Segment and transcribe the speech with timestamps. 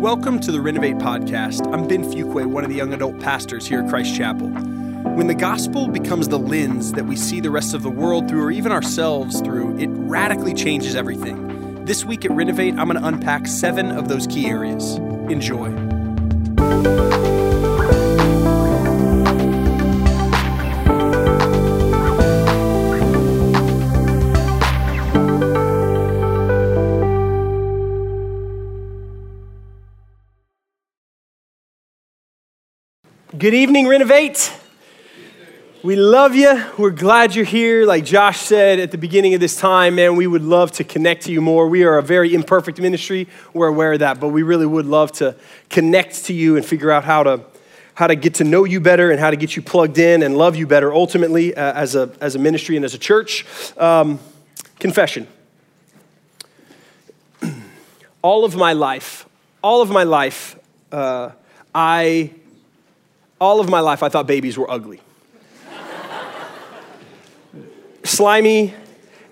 [0.00, 1.72] Welcome to the Renovate Podcast.
[1.72, 4.48] I'm Ben Fuqua, one of the young adult pastors here at Christ Chapel.
[4.48, 8.44] When the gospel becomes the lens that we see the rest of the world through,
[8.44, 11.84] or even ourselves through, it radically changes everything.
[11.84, 14.96] This week at Renovate, I'm going to unpack seven of those key areas.
[14.96, 15.70] Enjoy.
[33.44, 34.50] Good evening, Renovate.
[35.82, 36.64] We love you.
[36.78, 37.84] We're glad you're here.
[37.84, 41.24] Like Josh said at the beginning of this time, man, we would love to connect
[41.24, 41.68] to you more.
[41.68, 43.28] We are a very imperfect ministry.
[43.52, 45.36] We're aware of that, but we really would love to
[45.68, 47.44] connect to you and figure out how to
[47.92, 50.38] how to get to know you better and how to get you plugged in and
[50.38, 53.44] love you better ultimately uh, as, a, as a ministry and as a church.
[53.76, 54.20] Um,
[54.78, 55.28] confession.
[58.22, 59.28] all of my life,
[59.62, 60.58] all of my life,
[60.90, 61.32] uh,
[61.74, 62.30] I,
[63.40, 65.00] all of my life, I thought babies were ugly
[68.04, 68.74] slimy,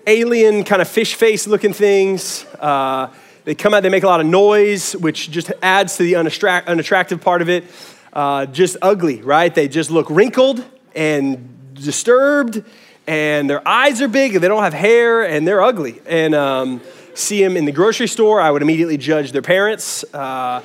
[0.07, 2.45] alien, kind of fish face looking things.
[2.59, 3.07] Uh,
[3.45, 6.67] they come out, they make a lot of noise, which just adds to the unattract-
[6.67, 7.65] unattractive part of it.
[8.11, 9.53] Uh, just ugly, right?
[9.53, 10.63] They just look wrinkled
[10.95, 12.63] and disturbed,
[13.07, 16.01] and their eyes are big, and they don't have hair, and they're ugly.
[16.05, 16.81] And um,
[17.15, 20.03] see them in the grocery store, I would immediately judge their parents.
[20.13, 20.61] Uh,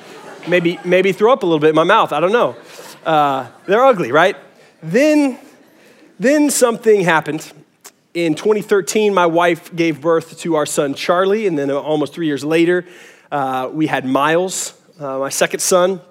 [0.47, 2.13] maybe, maybe throw up a little bit in my mouth.
[2.13, 2.55] I don't know.
[3.05, 4.35] Uh, they're ugly, right?
[4.81, 5.39] Then,
[6.19, 7.51] then something happened
[8.13, 12.43] in 2013, my wife gave birth to our son Charlie, and then almost three years
[12.43, 12.85] later,
[13.31, 16.01] uh, we had Miles, uh, my second son,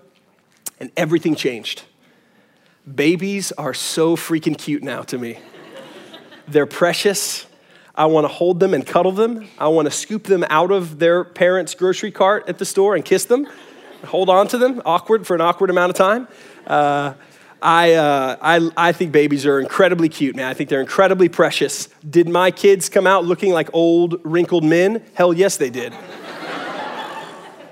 [0.78, 1.82] and everything changed.
[2.92, 5.38] Babies are so freaking cute now to me.
[6.46, 7.46] They're precious.
[7.94, 9.48] I want to hold them and cuddle them.
[9.58, 13.04] I want to scoop them out of their parents' grocery cart at the store and
[13.04, 13.48] kiss them,
[14.06, 16.28] hold on to them, awkward for an awkward amount of time.
[16.68, 17.14] Uh,
[17.60, 20.46] I, uh, I, I think babies are incredibly cute, man.
[20.46, 21.88] I think they're incredibly precious.
[22.08, 25.02] Did my kids come out looking like old, wrinkled men?
[25.14, 25.92] Hell yes, they did.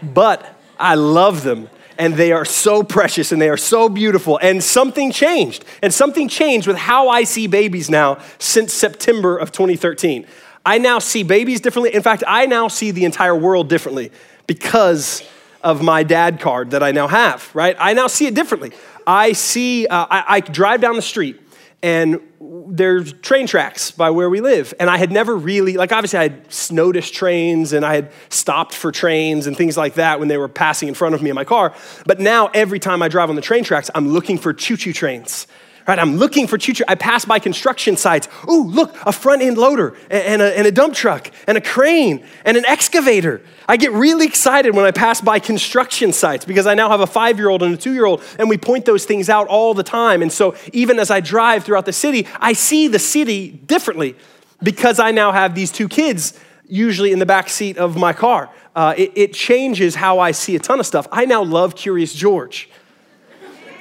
[0.02, 0.44] but
[0.78, 4.38] I love them, and they are so precious and they are so beautiful.
[4.42, 9.52] And something changed, and something changed with how I see babies now since September of
[9.52, 10.26] 2013.
[10.64, 11.94] I now see babies differently.
[11.94, 14.10] In fact, I now see the entire world differently
[14.48, 15.22] because
[15.66, 17.74] of my dad card that I now have, right?
[17.80, 18.70] I now see it differently.
[19.04, 21.40] I see, uh, I, I drive down the street
[21.82, 24.72] and there's train tracks by where we live.
[24.78, 28.74] And I had never really, like, obviously, I had noticed trains and I had stopped
[28.74, 31.34] for trains and things like that when they were passing in front of me in
[31.34, 31.74] my car.
[32.06, 34.92] But now, every time I drive on the train tracks, I'm looking for choo choo
[34.92, 35.48] trains.
[35.86, 36.72] Right, I'm looking for choo.
[36.88, 38.28] I pass by construction sites.
[38.50, 42.24] Ooh, look, a front end loader and a, and a dump truck and a crane
[42.44, 43.40] and an excavator.
[43.68, 47.06] I get really excited when I pass by construction sites because I now have a
[47.06, 49.74] five year old and a two year old, and we point those things out all
[49.74, 50.22] the time.
[50.22, 54.16] And so, even as I drive throughout the city, I see the city differently
[54.60, 58.50] because I now have these two kids usually in the back seat of my car.
[58.74, 61.06] Uh, it, it changes how I see a ton of stuff.
[61.12, 62.68] I now love Curious George.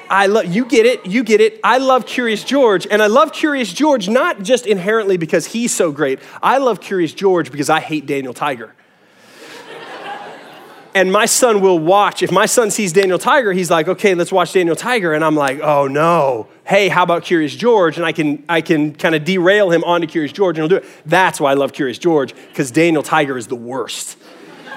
[0.09, 1.59] I love you get it, you get it.
[1.63, 5.91] I love Curious George, and I love Curious George not just inherently because he's so
[5.91, 6.19] great.
[6.41, 8.73] I love Curious George because I hate Daniel Tiger.
[10.95, 12.21] and my son will watch.
[12.21, 15.35] If my son sees Daniel Tiger, he's like, "Okay, let's watch Daniel Tiger," and I'm
[15.35, 16.47] like, "Oh no!
[16.65, 20.07] Hey, how about Curious George?" And I can I can kind of derail him onto
[20.07, 20.91] Curious George, and he'll do it.
[21.05, 24.17] That's why I love Curious George because Daniel Tiger is the worst.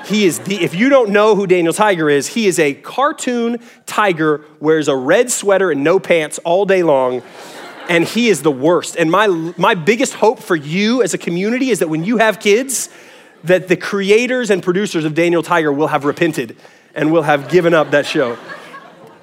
[0.09, 3.59] He is the, if you don't know who Daniel Tiger is, he is a cartoon
[3.85, 7.23] tiger, wears a red sweater and no pants all day long,
[7.91, 8.97] and he is the worst.
[8.97, 12.41] And my, my biggest hope for you as a community is that when you have
[12.41, 12.89] kids,
[13.45, 16.57] that the creators and producers of Daniel Tiger will have repented
[16.95, 18.39] and will have given up that show.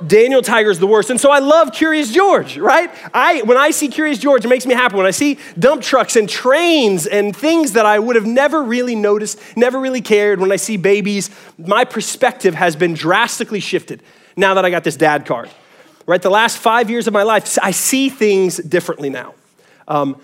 [0.05, 1.09] Daniel Tiger's the worst.
[1.09, 2.89] And so I love Curious George, right?
[3.13, 4.95] I, when I see Curious George, it makes me happy.
[4.95, 8.95] When I see dump trucks and trains and things that I would have never really
[8.95, 14.03] noticed, never really cared, when I see babies, my perspective has been drastically shifted
[14.35, 15.49] now that I got this dad card,
[16.05, 16.21] right?
[16.21, 19.33] The last five years of my life, I see things differently now.
[19.87, 20.19] Um,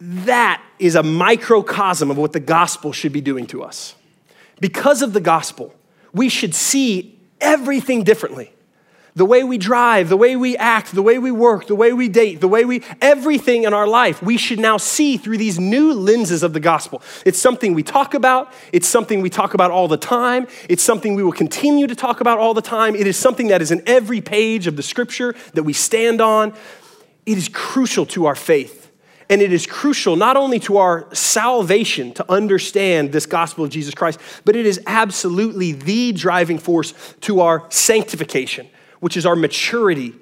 [0.00, 3.94] that is a microcosm of what the gospel should be doing to us.
[4.60, 5.74] Because of the gospel,
[6.12, 8.52] we should see everything differently
[9.14, 12.08] the way we drive, the way we act, the way we work, the way we
[12.08, 15.92] date, the way we, everything in our life, we should now see through these new
[15.92, 17.02] lenses of the gospel.
[17.26, 18.52] It's something we talk about.
[18.72, 20.46] It's something we talk about all the time.
[20.68, 22.94] It's something we will continue to talk about all the time.
[22.94, 26.54] It is something that is in every page of the scripture that we stand on.
[27.26, 28.90] It is crucial to our faith.
[29.28, 33.94] And it is crucial not only to our salvation to understand this gospel of Jesus
[33.94, 36.92] Christ, but it is absolutely the driving force
[37.22, 38.68] to our sanctification,
[39.02, 40.14] which is our maturity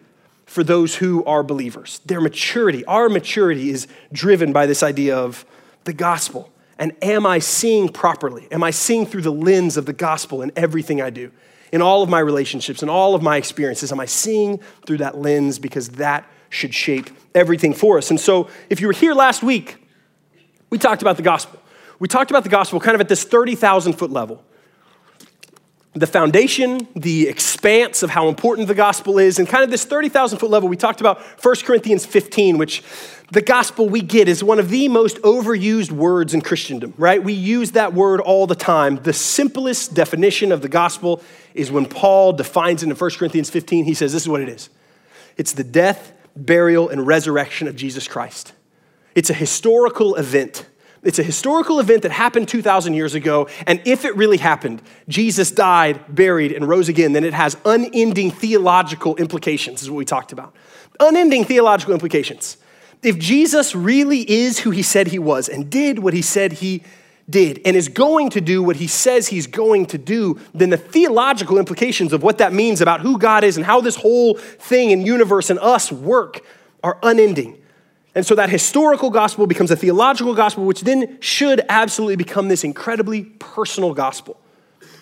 [0.46, 2.00] for those who are believers.
[2.06, 5.44] Their maturity, our maturity is driven by this idea of
[5.84, 6.50] the gospel.
[6.78, 8.48] And am I seeing properly?
[8.50, 11.30] Am I seeing through the lens of the gospel in everything I do?
[11.72, 15.18] In all of my relationships, in all of my experiences, am I seeing through that
[15.18, 15.58] lens?
[15.58, 18.08] Because that should shape everything for us.
[18.08, 19.76] And so, if you were here last week,
[20.70, 21.60] we talked about the gospel.
[21.98, 24.42] We talked about the gospel kind of at this 30,000 foot level.
[25.92, 30.38] The foundation, the expanse of how important the gospel is, and kind of this 30,000
[30.38, 30.68] foot level.
[30.68, 32.84] We talked about 1 Corinthians 15, which
[33.32, 37.22] the gospel we get is one of the most overused words in Christendom, right?
[37.22, 38.96] We use that word all the time.
[38.96, 41.22] The simplest definition of the gospel
[41.54, 43.84] is when Paul defines it in 1 Corinthians 15.
[43.84, 44.70] He says, This is what it is
[45.36, 48.52] it's the death, burial, and resurrection of Jesus Christ.
[49.14, 50.66] It's a historical event.
[51.02, 53.48] It's a historical event that happened 2,000 years ago.
[53.66, 58.30] And if it really happened, Jesus died, buried, and rose again, then it has unending
[58.30, 60.54] theological implications, is what we talked about.
[61.00, 62.58] Unending theological implications
[63.02, 66.82] if Jesus really is who he said he was and did what he said he
[67.28, 70.76] did and is going to do what he says he's going to do, then the
[70.76, 74.92] theological implications of what that means about who God is and how this whole thing
[74.92, 76.40] and universe and us work
[76.82, 77.59] are unending.
[78.14, 82.64] And so that historical gospel becomes a theological gospel, which then should absolutely become this
[82.64, 84.40] incredibly personal gospel,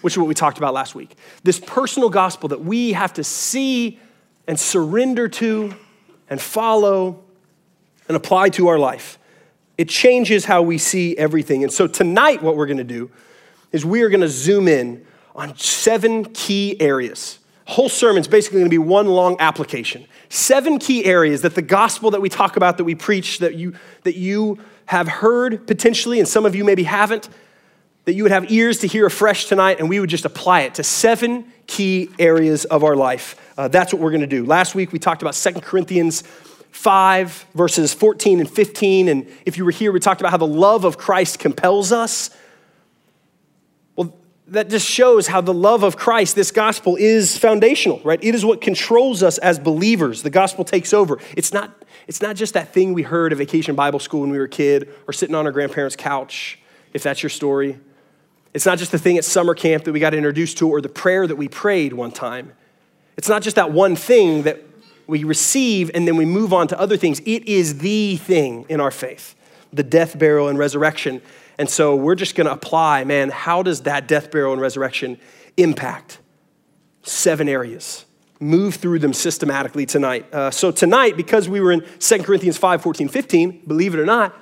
[0.03, 1.17] which is what we talked about last week.
[1.43, 3.99] This personal gospel that we have to see
[4.47, 5.75] and surrender to
[6.29, 7.23] and follow
[8.09, 9.19] and apply to our life.
[9.79, 11.63] It changes how we see everything.
[11.63, 13.11] And so tonight, what we're gonna do
[13.73, 17.39] is we are gonna zoom in on seven key areas.
[17.69, 20.07] Whole sermon's basically gonna be one long application.
[20.31, 23.75] Seven key areas that the gospel that we talk about, that we preach, that you,
[24.05, 27.29] that you have heard potentially, and some of you maybe haven't,
[28.07, 30.77] that you would have ears to hear afresh tonight, and we would just apply it
[30.77, 33.37] to seven key areas of our life.
[33.59, 34.47] Uh, that's what we're gonna do.
[34.47, 36.23] Last week, we talked about Second Corinthians
[36.71, 39.09] 5, verses 14 and 15.
[39.09, 42.31] And if you were here, we talked about how the love of Christ compels us.
[44.49, 48.19] That just shows how the love of Christ, this gospel, is foundational, right?
[48.23, 50.23] It is what controls us as believers.
[50.23, 51.19] The gospel takes over.
[51.37, 54.39] It's not, it's not just that thing we heard at vacation Bible school when we
[54.39, 56.59] were a kid or sitting on our grandparents' couch,
[56.95, 57.79] if that's your story.
[58.55, 60.89] It's not just the thing at summer camp that we got introduced to or the
[60.89, 62.53] prayer that we prayed one time.
[63.19, 64.65] It's not just that one thing that
[65.07, 67.21] we receive, and then we move on to other things.
[67.21, 69.35] It is the thing in our faith
[69.73, 71.21] the death, burial, and resurrection.
[71.59, 75.19] And so we're just going to apply, man, how does that death, burial, and resurrection
[75.57, 76.21] impact?
[77.03, 78.05] Seven areas.
[78.39, 80.33] Move through them systematically tonight.
[80.33, 84.07] Uh, so tonight, because we were in 2 Corinthians 5, 14, 15, believe it or
[84.07, 84.37] not,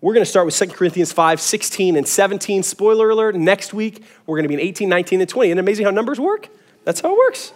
[0.00, 2.62] we're going to start with 2 Corinthians 5, 16, and 17.
[2.62, 5.50] Spoiler alert, next week, we're going to be in 18, 19, and 20.
[5.50, 6.48] And amazing how numbers work?
[6.84, 7.52] That's how it works.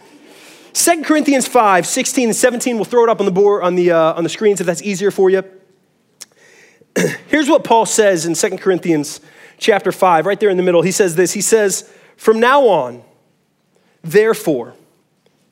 [0.75, 3.93] 2 Corinthians 5, 16 and 17, we'll throw it up on the board, on the,
[3.93, 5.43] uh, on the screens if that's easier for you.
[7.29, 9.21] Here's what Paul says in 2 Corinthians
[9.59, 10.83] chapter 5, right there in the middle.
[10.83, 13.03] He says this He says, From now on,
[14.03, 14.75] therefore,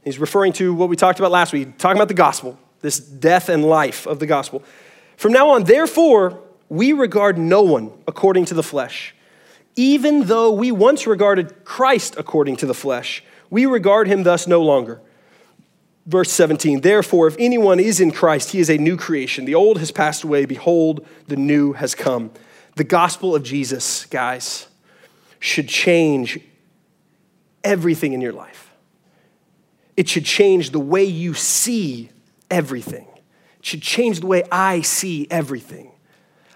[0.02, 3.48] he's referring to what we talked about last week, talking about the gospel, this death
[3.48, 4.62] and life of the gospel.
[5.16, 9.14] From now on, therefore, we regard no one according to the flesh.
[9.76, 14.62] Even though we once regarded Christ according to the flesh, we regard him thus no
[14.62, 15.00] longer.
[16.06, 19.46] Verse 17, therefore, if anyone is in Christ, he is a new creation.
[19.46, 20.44] The old has passed away.
[20.44, 22.30] Behold, the new has come.
[22.76, 24.68] The gospel of Jesus, guys,
[25.38, 26.38] should change
[27.62, 28.70] everything in your life.
[29.96, 32.10] It should change the way you see
[32.50, 33.06] everything.
[33.58, 35.90] It should change the way I see everything.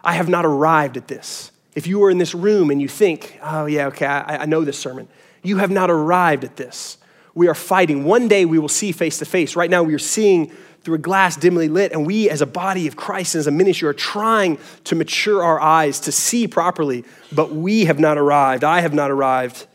[0.04, 1.52] I have not arrived at this.
[1.74, 4.64] If you are in this room and you think, oh, yeah, okay, I, I know
[4.64, 5.08] this sermon,
[5.42, 6.98] you have not arrived at this
[7.38, 8.02] we are fighting.
[8.02, 9.54] One day we will see face to face.
[9.54, 10.50] Right now we are seeing
[10.82, 13.52] through a glass dimly lit, and we as a body of Christ and as a
[13.52, 18.64] ministry are trying to mature our eyes to see properly, but we have not arrived.
[18.64, 19.66] I have not arrived.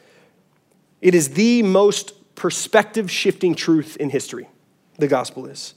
[1.02, 4.50] It is the most perspective shifting truth in history,
[4.98, 5.74] the gospel is.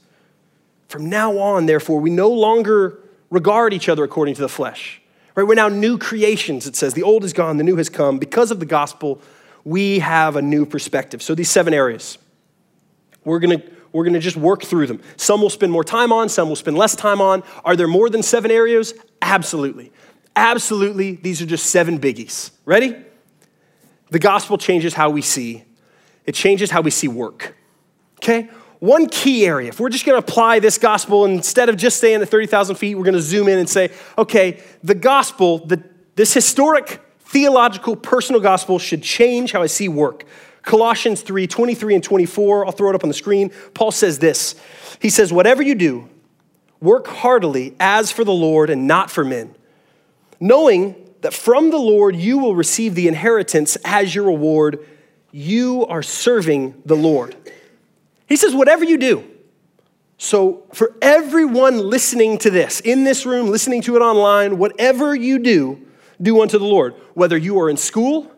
[0.89, 5.01] From now on, therefore, we no longer regard each other according to the flesh.
[5.35, 5.43] Right?
[5.43, 6.95] We're now new creations, it says.
[6.95, 8.17] The old is gone, the new has come.
[8.17, 9.21] Because of the gospel,
[9.67, 11.21] we have a new perspective.
[11.21, 12.17] So, these seven areas,
[13.25, 15.01] we're gonna, we're gonna just work through them.
[15.17, 17.43] Some we'll spend more time on, some we'll spend less time on.
[17.65, 18.93] Are there more than seven areas?
[19.21, 19.91] Absolutely.
[20.37, 21.15] Absolutely.
[21.15, 22.51] These are just seven biggies.
[22.63, 22.95] Ready?
[24.09, 25.65] The gospel changes how we see,
[26.25, 27.57] it changes how we see work.
[28.19, 28.49] Okay?
[28.79, 32.21] one key area, if we're just going to apply this gospel, instead of just staying
[32.21, 35.83] at 30,000 feet, we're going to zoom in and say, okay, the gospel, the,
[36.13, 40.25] this historic, theological, personal gospel should change how I see work.
[40.61, 43.51] Colossians 3 23 and 24, I'll throw it up on the screen.
[43.73, 44.55] Paul says this
[45.01, 46.09] He says, Whatever you do,
[46.79, 49.55] work heartily as for the Lord and not for men,
[50.39, 54.85] knowing that from the Lord you will receive the inheritance as your reward.
[55.31, 57.35] You are serving the Lord.
[58.27, 59.23] He says, whatever you do.
[60.17, 65.37] So, for everyone listening to this, in this room, listening to it online, whatever you
[65.37, 65.86] do,
[66.21, 66.95] do unto the Lord.
[67.13, 68.31] Whether you are in school,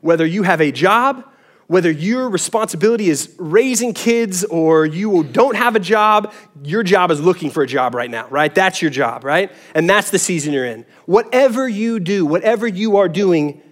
[0.00, 1.24] whether you have a job,
[1.66, 7.20] whether your responsibility is raising kids or you don't have a job, your job is
[7.20, 8.54] looking for a job right now, right?
[8.54, 9.50] That's your job, right?
[9.74, 10.84] And that's the season you're in.
[11.06, 13.62] Whatever you do, whatever you are doing,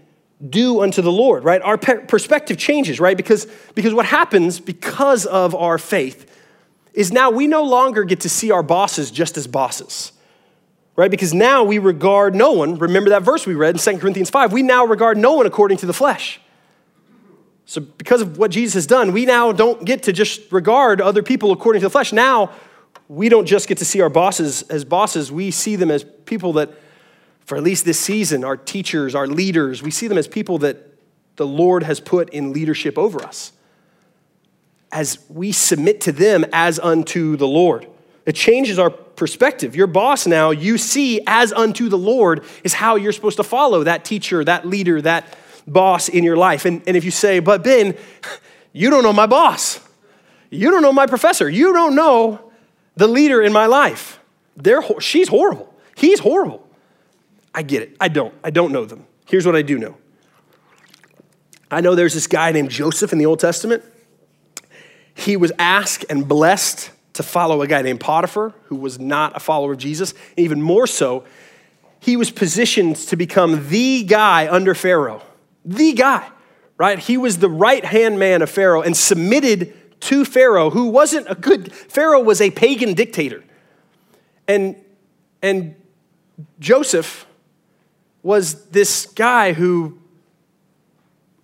[0.48, 1.60] do unto the Lord, right?
[1.60, 3.16] Our perspective changes, right?
[3.16, 6.26] Because, because what happens because of our faith
[6.94, 10.12] is now we no longer get to see our bosses just as bosses,
[10.96, 11.10] right?
[11.10, 14.52] Because now we regard no one, remember that verse we read in 2 Corinthians 5,
[14.52, 16.40] we now regard no one according to the flesh.
[17.64, 21.22] So, because of what Jesus has done, we now don't get to just regard other
[21.22, 22.12] people according to the flesh.
[22.12, 22.50] Now,
[23.06, 26.54] we don't just get to see our bosses as bosses, we see them as people
[26.54, 26.70] that
[27.50, 30.94] for at least this season, our teachers, our leaders, we see them as people that
[31.34, 33.50] the Lord has put in leadership over us.
[34.92, 37.88] As we submit to them as unto the Lord.
[38.24, 39.76] It changes our perspective.
[39.76, 43.84] Your boss now, you see as unto the Lord is how you're supposed to follow
[43.84, 45.36] that teacher, that leader, that
[45.66, 46.64] boss in your life.
[46.64, 47.96] And, and if you say, but Ben,
[48.72, 49.78] you don't know my boss,
[50.48, 52.50] you don't know my professor, you don't know
[52.96, 54.18] the leader in my life.
[54.56, 56.66] They're, she's horrible, he's horrible.
[57.54, 57.96] I get it.
[58.00, 58.32] I don't.
[58.44, 59.06] I don't know them.
[59.26, 59.96] Here's what I do know
[61.70, 63.84] I know there's this guy named Joseph in the Old Testament.
[65.14, 69.40] He was asked and blessed to follow a guy named Potiphar, who was not a
[69.40, 70.12] follower of Jesus.
[70.36, 71.24] And even more so,
[72.00, 75.22] he was positioned to become the guy under Pharaoh.
[75.64, 76.26] The guy,
[76.78, 76.98] right?
[76.98, 81.34] He was the right hand man of Pharaoh and submitted to Pharaoh, who wasn't a
[81.34, 83.44] good, Pharaoh was a pagan dictator.
[84.48, 84.76] And,
[85.42, 85.76] and
[86.58, 87.26] Joseph
[88.22, 89.98] was this guy who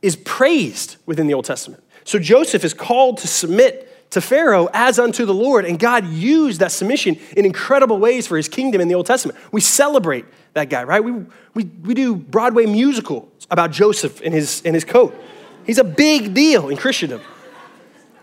[0.00, 1.82] is praised within the Old Testament.
[2.04, 6.60] So Joseph is called to submit to Pharaoh as unto the Lord, and God used
[6.60, 9.38] that submission in incredible ways for his kingdom in the Old Testament.
[9.52, 11.02] We celebrate that guy, right?
[11.02, 11.12] We,
[11.54, 15.14] we, we do Broadway musicals about Joseph and his, and his coat.
[15.64, 17.20] He's a big deal in Christendom.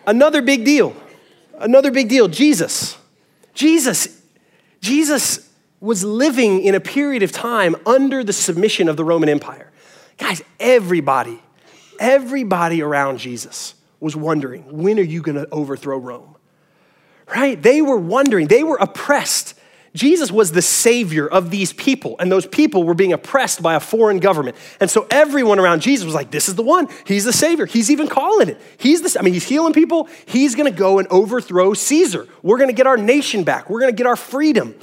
[0.07, 0.95] Another big deal,
[1.59, 2.97] another big deal, Jesus.
[3.53, 4.21] Jesus,
[4.81, 5.49] Jesus
[5.79, 9.69] was living in a period of time under the submission of the Roman Empire.
[10.17, 11.41] Guys, everybody,
[11.99, 16.35] everybody around Jesus was wondering, when are you going to overthrow Rome?
[17.33, 17.59] Right?
[17.59, 19.55] They were wondering, they were oppressed.
[19.95, 23.79] Jesus was the savior of these people, and those people were being oppressed by a
[23.79, 24.57] foreign government.
[24.79, 26.89] And so everyone around Jesus was like, This is the one.
[27.05, 27.67] He's the savior.
[27.67, 28.59] He's even calling it.
[28.77, 30.09] He's the, I mean, he's healing people.
[30.25, 32.27] He's gonna go and overthrow Caesar.
[32.41, 33.69] We're gonna get our nation back.
[33.69, 34.73] We're gonna get our freedom.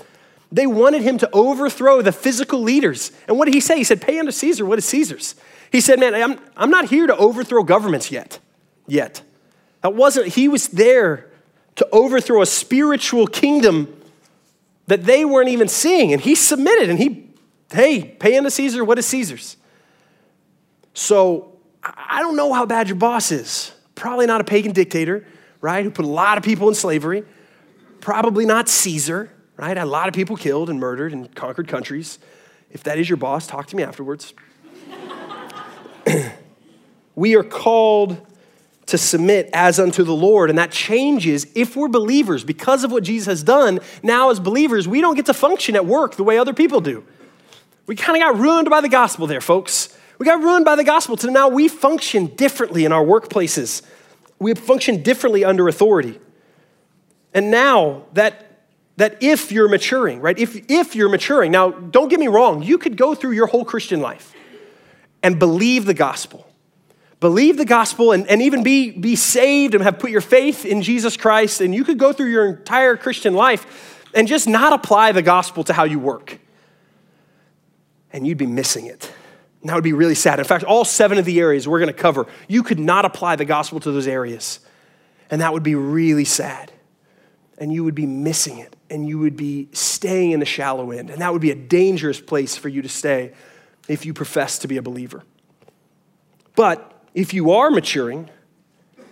[0.52, 3.10] They wanted him to overthrow the physical leaders.
[3.28, 3.78] And what did he say?
[3.78, 5.34] He said, Pay unto Caesar what is Caesar's.
[5.72, 8.38] He said, Man, I'm, I'm not here to overthrow governments yet.
[8.90, 9.22] Yet.
[9.82, 11.30] That wasn't, he was there
[11.76, 13.96] to overthrow a spiritual kingdom
[14.86, 16.12] that they weren't even seeing.
[16.12, 17.30] And he submitted and he,
[17.72, 19.56] hey, pay unto Caesar what is Caesar's.
[20.92, 23.72] So I don't know how bad your boss is.
[23.94, 25.26] Probably not a pagan dictator,
[25.60, 27.24] right, who put a lot of people in slavery.
[28.00, 29.30] Probably not Caesar
[29.60, 29.76] right?
[29.76, 32.18] A lot of people killed and murdered and conquered countries.
[32.70, 34.32] If that is your boss, talk to me afterwards.
[37.14, 38.26] we are called
[38.90, 42.44] to submit as unto the Lord, and that changes if we're believers.
[42.44, 45.86] Because of what Jesus has done, now as believers, we don't get to function at
[45.86, 47.04] work the way other people do.
[47.86, 49.96] We kind of got ruined by the gospel there, folks.
[50.18, 53.82] We got ruined by the gospel to now we function differently in our workplaces.
[54.38, 56.20] We function differently under authority.
[57.32, 58.46] And now that
[58.96, 60.38] that if you're maturing, right?
[60.38, 63.64] If, if you're maturing, now don't get me wrong, you could go through your whole
[63.64, 64.34] Christian life
[65.22, 66.46] and believe the gospel.
[67.20, 70.80] Believe the gospel and, and even be, be saved and have put your faith in
[70.80, 71.60] Jesus Christ.
[71.60, 75.62] And you could go through your entire Christian life and just not apply the gospel
[75.64, 76.38] to how you work.
[78.12, 79.12] And you'd be missing it.
[79.60, 80.38] And that would be really sad.
[80.38, 83.36] In fact, all seven of the areas we're going to cover, you could not apply
[83.36, 84.60] the gospel to those areas.
[85.30, 86.72] And that would be really sad.
[87.58, 91.10] And you would be missing it and you would be staying in the shallow end.
[91.10, 93.32] And that would be a dangerous place for you to stay
[93.86, 95.22] if you profess to be a believer.
[96.56, 98.30] But if you are maturing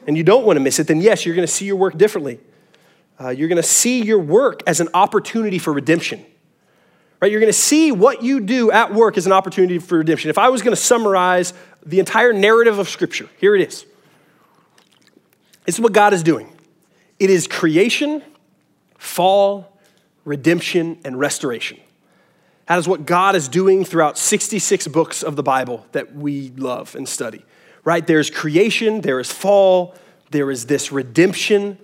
[0.07, 1.97] and you don't want to miss it, then yes, you're going to see your work
[1.99, 2.41] differently.
[3.21, 6.25] uh, you're going to see your work as an opportunity for redemption.
[7.21, 7.33] Right?
[7.33, 10.31] You're going to see what you do at work as an opportunity for redemption.
[10.31, 11.53] If I was going to summarize
[11.85, 13.85] the entire narrative of Scripture, here it is.
[15.67, 16.53] This is what God is doing
[17.19, 18.23] it is creation,
[18.97, 19.77] fall,
[20.25, 21.79] redemption, and restoration.
[22.67, 26.95] That is what God is doing throughout 66 books of the Bible that we love
[26.95, 27.45] and study.
[27.89, 28.07] Right?
[28.07, 29.95] There's creation, there is fall,
[30.31, 31.79] there is this redemption,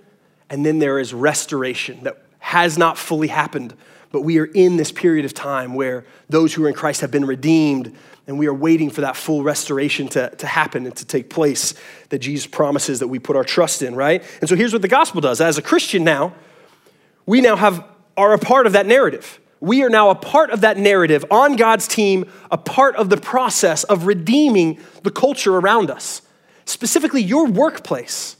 [0.51, 3.73] and then there is restoration that has not fully happened,
[4.11, 7.09] but we are in this period of time where those who are in Christ have
[7.09, 7.91] been redeemed,
[8.27, 11.73] and we are waiting for that full restoration to, to happen and to take place
[12.09, 14.23] that Jesus promises that we put our trust in, right?
[14.41, 15.41] And so here's what the gospel does.
[15.41, 16.35] As a Christian now,
[17.25, 17.83] we now have
[18.15, 19.39] are a part of that narrative.
[19.59, 23.17] We are now a part of that narrative on God's team, a part of the
[23.17, 26.21] process of redeeming the culture around us.
[26.65, 28.35] Specifically, your workplace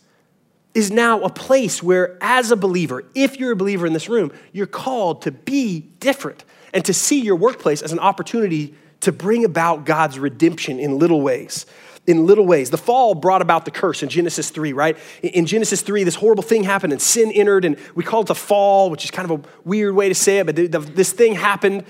[0.74, 4.32] is now a place where, as a believer, if you're a believer in this room,
[4.52, 6.44] you're called to be different
[6.74, 11.22] and to see your workplace as an opportunity to bring about God's redemption in little
[11.22, 11.66] ways.
[12.08, 12.70] In little ways.
[12.70, 14.98] The fall brought about the curse in Genesis 3, right?
[15.24, 18.36] In Genesis 3, this horrible thing happened and sin entered, and we call it the
[18.36, 20.56] fall, which is kind of a weird way to say it, but
[20.96, 21.84] this thing happened.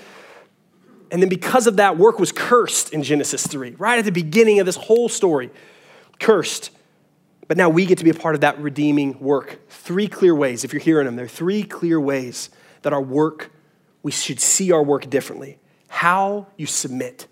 [1.11, 4.61] And then because of that, work was cursed in Genesis 3, right at the beginning
[4.61, 5.51] of this whole story.
[6.19, 6.71] Cursed.
[7.47, 9.59] But now we get to be a part of that redeeming work.
[9.69, 12.49] Three clear ways, if you're hearing them, there are three clear ways
[12.83, 13.51] that our work,
[14.01, 15.59] we should see our work differently.
[15.89, 17.27] How you submit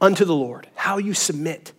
[0.00, 1.72] unto the Lord, how you submit.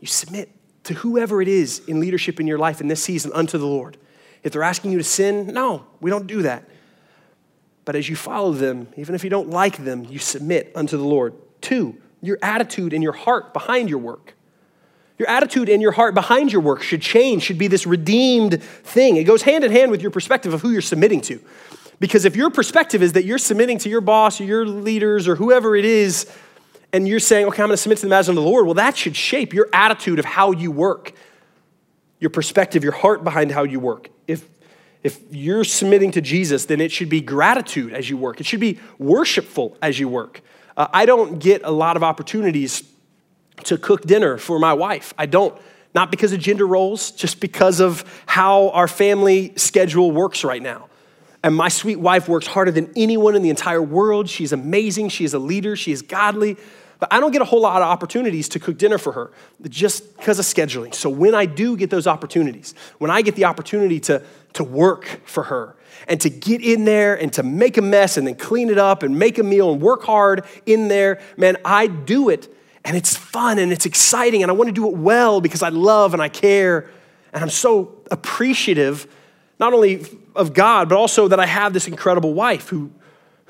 [0.00, 0.50] You submit
[0.84, 3.96] to whoever it is in leadership in your life in this season unto the Lord.
[4.42, 6.64] If they're asking you to sin, no, we don't do that.
[7.84, 11.04] But as you follow them, even if you don't like them, you submit unto the
[11.04, 11.34] Lord.
[11.60, 14.34] Two, your attitude and your heart behind your work.
[15.18, 19.16] Your attitude and your heart behind your work should change, should be this redeemed thing.
[19.16, 21.40] It goes hand in hand with your perspective of who you're submitting to.
[21.98, 25.36] Because if your perspective is that you're submitting to your boss or your leaders or
[25.36, 26.30] whoever it is,
[26.92, 28.74] and you're saying, okay, I'm going to submit to the master of the Lord, well,
[28.74, 31.12] that should shape your attitude of how you work,
[32.18, 34.08] your perspective, your heart behind how you work.
[34.26, 34.48] If,
[35.02, 38.60] if you're submitting to Jesus, then it should be gratitude as you work, it should
[38.60, 40.42] be worshipful as you work.
[40.76, 42.84] Uh, I don't get a lot of opportunities
[43.64, 45.14] to cook dinner for my wife.
[45.18, 45.56] I don't,
[45.94, 50.89] not because of gender roles, just because of how our family schedule works right now.
[51.42, 54.28] And my sweet wife works harder than anyone in the entire world.
[54.28, 55.08] She's amazing.
[55.08, 55.74] She is a leader.
[55.74, 56.56] She is godly.
[56.98, 59.32] But I don't get a whole lot of opportunities to cook dinner for her
[59.68, 60.94] just because of scheduling.
[60.94, 64.22] So when I do get those opportunities, when I get the opportunity to,
[64.52, 65.76] to work for her
[66.08, 69.02] and to get in there and to make a mess and then clean it up
[69.02, 73.16] and make a meal and work hard in there, man, I do it and it's
[73.16, 76.22] fun and it's exciting and I want to do it well because I love and
[76.22, 76.90] I care
[77.32, 79.06] and I'm so appreciative
[79.58, 82.90] not only of God but also that I have this incredible wife who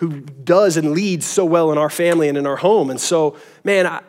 [0.01, 2.88] who does and leads so well in our family and in our home.
[2.88, 4.01] And so, man, I,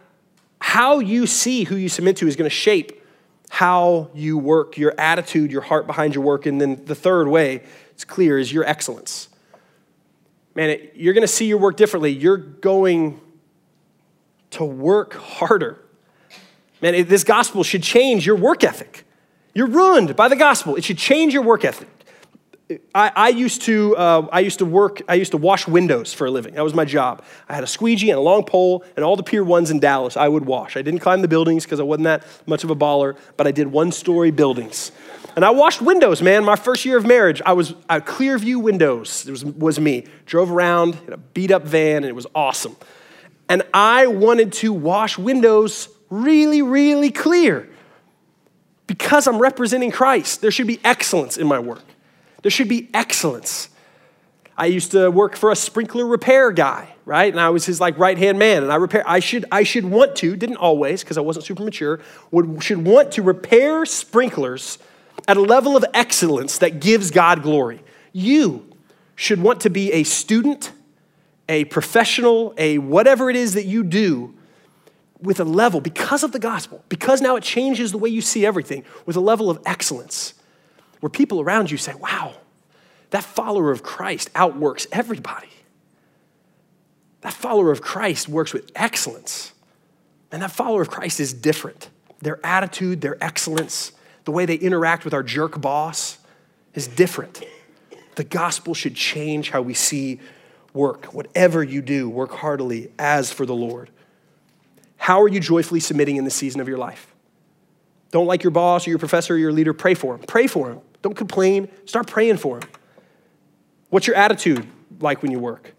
[0.62, 3.04] how you see who you submit to is going to shape
[3.50, 6.46] how you work, your attitude, your heart behind your work.
[6.46, 9.28] And then the third way, it's clear, is your excellence.
[10.56, 12.12] Man, it, you're going to see your work differently.
[12.12, 13.20] You're going
[14.52, 15.78] to work harder.
[16.82, 19.04] Man, this gospel should change your work ethic.
[19.54, 20.78] You're ruined by the gospel.
[20.78, 21.90] It should change your work ethic.
[22.94, 26.28] I, I used to, uh, I used to work, I used to wash windows for
[26.28, 26.54] a living.
[26.56, 27.24] That was my job.
[27.50, 30.18] I had a squeegee and a long pole, and all the Pier 1s in Dallas
[30.18, 30.78] I would wash.
[30.78, 33.52] I didn't climb the buildings because I wasn't that much of a baller, but I
[33.52, 34.92] did one story buildings.
[35.36, 36.44] And I washed windows, man.
[36.44, 39.26] My first year of marriage, I was at Clearview Windows.
[39.28, 40.06] It was, was me.
[40.26, 42.76] Drove around in a beat up van, and it was awesome
[43.52, 47.68] and I wanted to wash windows really, really clear.
[48.88, 51.84] Because I'm representing Christ, there should be excellence in my work.
[52.41, 53.69] There should be excellence.
[54.58, 57.32] I used to work for a sprinkler repair guy, right?
[57.32, 58.63] And I was his like right hand man.
[58.63, 59.04] And I repair.
[59.08, 61.99] I should I should want to, didn't always because I wasn't super mature.
[62.32, 64.77] Would should want to repair sprinklers
[65.27, 67.82] at a level of excellence that gives God glory.
[68.12, 68.67] You
[69.15, 70.71] should want to be a student
[71.51, 74.34] a professional, a whatever it is that you do
[75.21, 78.43] with a level, because of the gospel, because now it changes the way you see
[78.45, 80.34] everything, with a level of excellence,
[81.02, 82.34] where people around you say, wow,
[83.10, 85.50] that follower of Christ outworks everybody.
[87.22, 89.52] That follower of Christ works with excellence.
[90.32, 91.90] And that follower of Christ is different.
[92.20, 93.92] Their attitude, their excellence,
[94.26, 96.20] the way they interact with our jerk boss
[96.74, 97.44] is different.
[98.16, 100.20] The gospel should change how we see
[100.74, 101.06] work.
[101.08, 103.90] Whatever you do, work heartily as for the Lord.
[104.98, 107.14] How are you joyfully submitting in the season of your life?
[108.12, 110.22] Don't like your boss or your professor or your leader, pray for him.
[110.22, 110.82] Pray for him.
[111.02, 111.70] Don't complain.
[111.86, 112.70] Start praying for him.
[113.90, 114.68] What's your attitude
[115.00, 115.74] like when you work?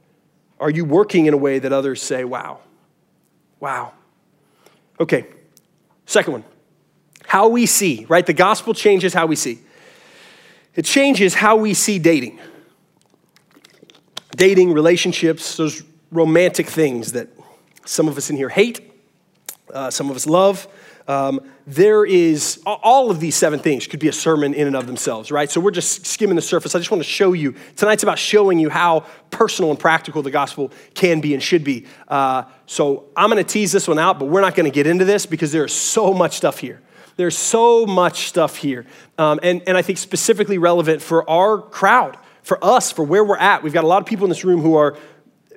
[0.61, 2.61] Are you working in a way that others say, wow,
[3.61, 3.93] wow?
[5.01, 5.27] Okay,
[6.07, 6.45] second one
[7.33, 8.27] how we see, right?
[8.27, 9.61] The gospel changes how we see.
[10.75, 12.39] It changes how we see dating.
[14.37, 17.31] Dating, relationships, those romantic things that
[17.87, 18.93] some of us in here hate,
[19.73, 20.69] uh, some of us love.
[21.09, 24.87] Um, there is all of these seven things could be a sermon in and of
[24.87, 25.51] themselves, right?
[25.51, 26.75] So we're just skimming the surface.
[26.75, 30.31] I just want to show you tonight's about showing you how personal and practical the
[30.31, 31.87] gospel can be and should be.
[32.09, 34.87] Uh, so I'm going to tease this one out, but we're not going to get
[34.87, 36.81] into this because there's so much stuff here.
[37.17, 38.87] There's so much stuff here,
[39.19, 43.37] um, and and I think specifically relevant for our crowd, for us, for where we're
[43.37, 43.63] at.
[43.63, 44.97] We've got a lot of people in this room who are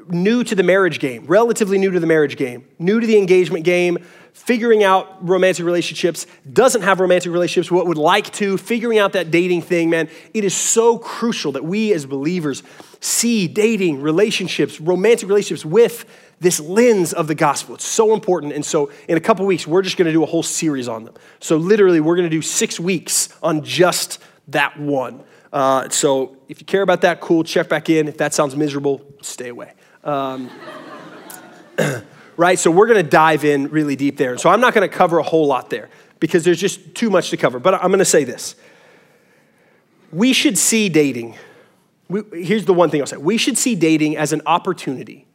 [0.07, 3.65] new to the marriage game, relatively new to the marriage game, new to the engagement
[3.65, 3.97] game
[4.35, 9.31] figuring out romantic relationships, doesn't have romantic relationships, what would like to, figuring out that
[9.31, 12.61] dating thing, man, it is so crucial that we as believers
[12.99, 16.05] see dating, relationships, romantic relationships with
[16.41, 17.75] this lens of the gospel.
[17.75, 18.51] It's so important.
[18.51, 21.05] And so, in a couple weeks, we're just going to do a whole series on
[21.05, 21.13] them.
[21.39, 25.23] So, literally, we're going to do six weeks on just that one.
[25.53, 28.09] Uh, so, if you care about that, cool, check back in.
[28.09, 29.71] If that sounds miserable, stay away.
[30.05, 30.49] Um,
[32.37, 32.57] right?
[32.57, 34.37] So we're going to dive in really deep there.
[34.37, 35.89] So I'm not going to cover a whole lot there
[36.19, 37.59] because there's just too much to cover.
[37.59, 38.55] But I'm going to say this.
[40.11, 41.35] We should see dating.
[42.07, 43.17] We, here's the one thing I'll say.
[43.17, 45.27] We should see dating as an opportunity.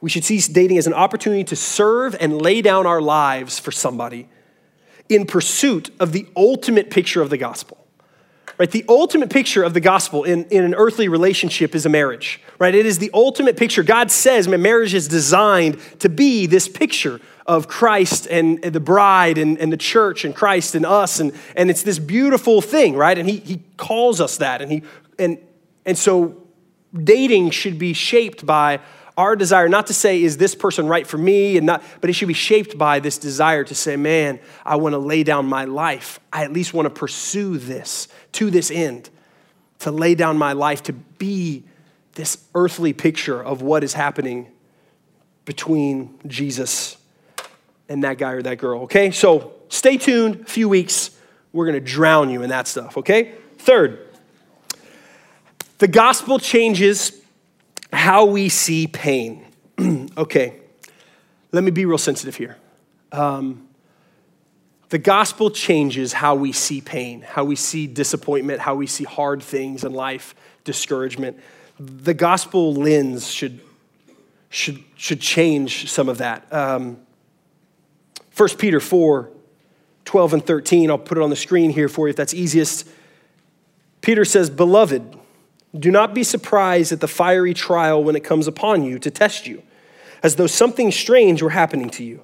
[0.00, 3.72] We should see dating as an opportunity to serve and lay down our lives for
[3.72, 4.28] somebody
[5.08, 7.87] in pursuit of the ultimate picture of the gospel.
[8.58, 8.70] Right?
[8.70, 12.40] The ultimate picture of the gospel in, in an earthly relationship is a marriage.
[12.58, 12.74] Right?
[12.74, 13.84] It is the ultimate picture.
[13.84, 19.38] God says marriage is designed to be this picture of Christ and, and the bride
[19.38, 21.18] and, and, the church and Christ and us.
[21.18, 23.16] And, and it's this beautiful thing, right?
[23.16, 24.60] And he, he calls us that.
[24.60, 24.82] And, he,
[25.18, 25.38] and,
[25.86, 26.42] and so
[26.92, 28.80] dating should be shaped by
[29.18, 32.12] our desire not to say is this person right for me and not but it
[32.12, 35.64] should be shaped by this desire to say man i want to lay down my
[35.64, 36.20] life.
[36.32, 39.10] I at least want to pursue this to this end
[39.80, 41.64] to lay down my life to be
[42.14, 44.50] this earthly picture of what is happening
[45.44, 46.96] between jesus
[47.88, 49.10] and that guy or that girl okay?
[49.10, 51.10] So stay tuned a few weeks
[51.52, 53.34] we're to drown you in that stuff okay?
[53.58, 53.98] Third
[55.78, 57.20] the gospel changes
[57.92, 59.44] how we see pain.
[60.16, 60.60] okay,
[61.52, 62.56] let me be real sensitive here.
[63.12, 63.68] Um,
[64.90, 69.42] the gospel changes how we see pain, how we see disappointment, how we see hard
[69.42, 71.38] things in life, discouragement.
[71.78, 73.60] The gospel lens should,
[74.48, 76.50] should, should change some of that.
[76.52, 76.98] Um,
[78.36, 79.30] 1 Peter 4
[80.04, 82.88] 12 and 13, I'll put it on the screen here for you if that's easiest.
[84.00, 85.17] Peter says, Beloved,
[85.76, 89.46] do not be surprised at the fiery trial when it comes upon you to test
[89.46, 89.62] you,
[90.22, 92.22] as though something strange were happening to you.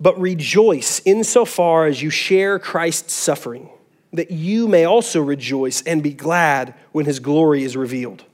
[0.00, 3.68] But rejoice insofar as you share Christ's suffering,
[4.12, 8.24] that you may also rejoice and be glad when his glory is revealed.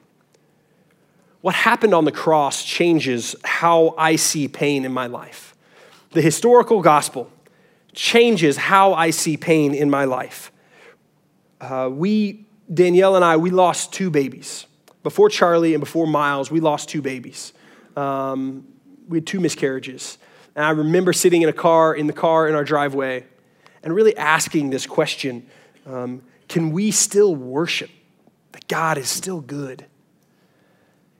[1.41, 5.55] What happened on the cross changes how I see pain in my life.
[6.11, 7.31] The historical gospel
[7.93, 10.53] changes how I see pain in my life.
[11.61, 14.67] Uh, we Danielle and I, we lost two babies.
[15.03, 17.53] Before Charlie and before Miles, we lost two babies.
[17.97, 18.67] Um,
[19.09, 20.19] we had two miscarriages.
[20.57, 23.25] And I remember sitting in a car, in the car in our driveway,
[23.83, 25.47] and really asking this question
[25.87, 27.91] um, Can we still worship
[28.53, 29.87] that God is still good?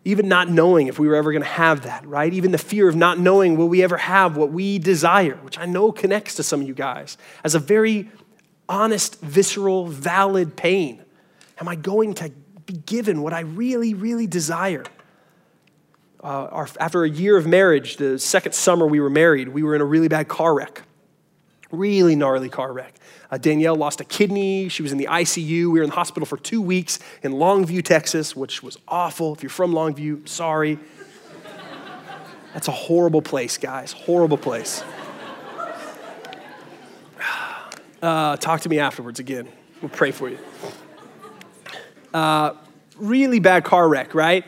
[0.05, 2.33] Even not knowing if we were ever going to have that, right?
[2.33, 5.67] Even the fear of not knowing will we ever have what we desire, which I
[5.67, 8.09] know connects to some of you guys as a very
[8.69, 11.05] honest, visceral, valid pain.
[11.61, 12.31] Am I going to
[12.67, 14.85] be given what I really, really desire?
[16.23, 19.75] Uh, our, after a year of marriage, the second summer we were married, we were
[19.75, 20.83] in a really bad car wreck.
[21.71, 22.95] Really gnarly car wreck.
[23.31, 24.69] Uh, Danielle lost a kidney.
[24.69, 25.49] She was in the ICU.
[25.49, 29.35] We were in the hospital for two weeks in Longview, Texas, which was awful.
[29.35, 30.79] If you're from Longview, sorry.
[32.55, 33.93] That's a horrible place, guys.
[33.93, 34.83] Horrible place.
[38.03, 39.49] Uh, talk to me afterwards again.
[39.81, 40.39] We'll pray for you
[42.17, 42.55] uh,
[42.97, 44.43] really bad car wreck, right?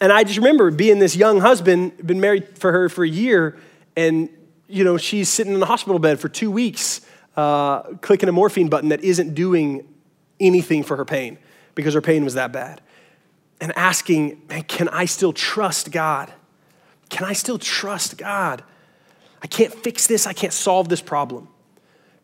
[0.00, 3.58] And I just remember being this young husband, been married for her for a year,
[3.94, 4.30] and
[4.66, 7.02] you know she's sitting in the hospital bed for two weeks,
[7.36, 9.86] uh, clicking a morphine button that isn't doing
[10.40, 11.36] anything for her pain
[11.74, 12.80] because her pain was that bad,
[13.60, 16.32] and asking, "Man, can I still trust God?
[17.10, 18.64] Can I still trust God?
[19.42, 20.26] I can't fix this.
[20.26, 21.48] I can't solve this problem."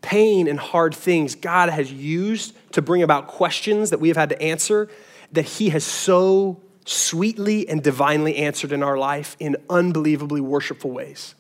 [0.07, 4.29] pain and hard things God has used to bring about questions that we have had
[4.29, 4.87] to answer
[5.33, 11.35] that He has so sweetly and divinely answered in our life in unbelievably worshipful ways.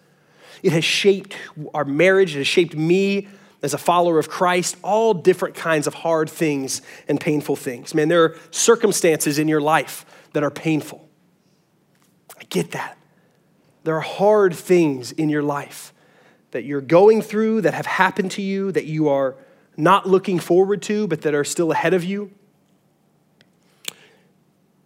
[0.62, 1.37] It has shaped
[1.75, 3.29] our marriage, it has shaped me
[3.62, 7.94] as a follower of Christ, all different kinds of hard things and painful things.
[7.94, 11.07] Man, there are circumstances in your life that are painful.
[12.40, 12.96] I get that.
[13.85, 15.92] There are hard things in your life
[16.53, 19.37] that you're going through, that have happened to you, that you are
[19.76, 22.30] not looking forward to, but that are still ahead of you.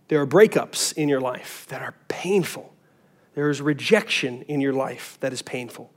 [0.08, 2.74] There are breakups in your life that are painful.
[3.34, 5.92] There is rejection in your life that is painful.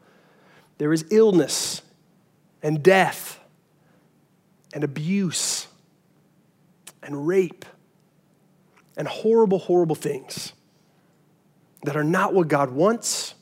[0.78, 1.82] There is illness
[2.62, 3.40] and death
[4.74, 5.68] and abuse
[7.02, 7.66] and rape
[8.96, 10.54] and horrible, horrible things
[11.84, 13.34] that are not what God wants.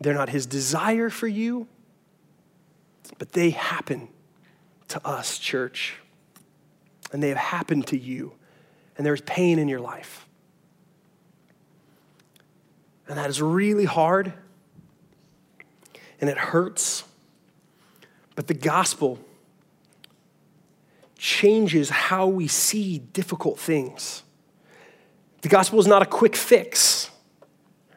[0.00, 1.66] They're not His desire for you,
[3.18, 4.08] but they happen
[4.88, 5.94] to us, church.
[7.12, 8.32] And they have happened to you
[8.96, 10.26] and there's pain in your life.
[13.08, 14.32] And that is really hard
[16.20, 17.04] and it hurts.
[18.34, 19.18] But the gospel
[21.16, 24.22] changes how we see difficult things.
[25.42, 27.10] The gospel is not a quick fix.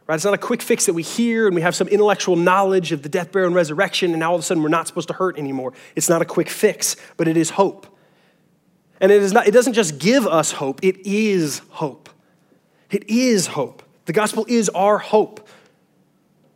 [0.09, 0.15] Right?
[0.15, 3.03] It's not a quick fix that we hear and we have some intellectual knowledge of
[3.03, 5.13] the death, burial, and resurrection, and now all of a sudden we're not supposed to
[5.13, 5.71] hurt anymore.
[5.95, 7.85] It's not a quick fix, but it is hope.
[8.99, 12.09] And it, is not, it doesn't just give us hope, it is hope.
[12.89, 13.83] It is hope.
[14.05, 15.47] The gospel is our hope.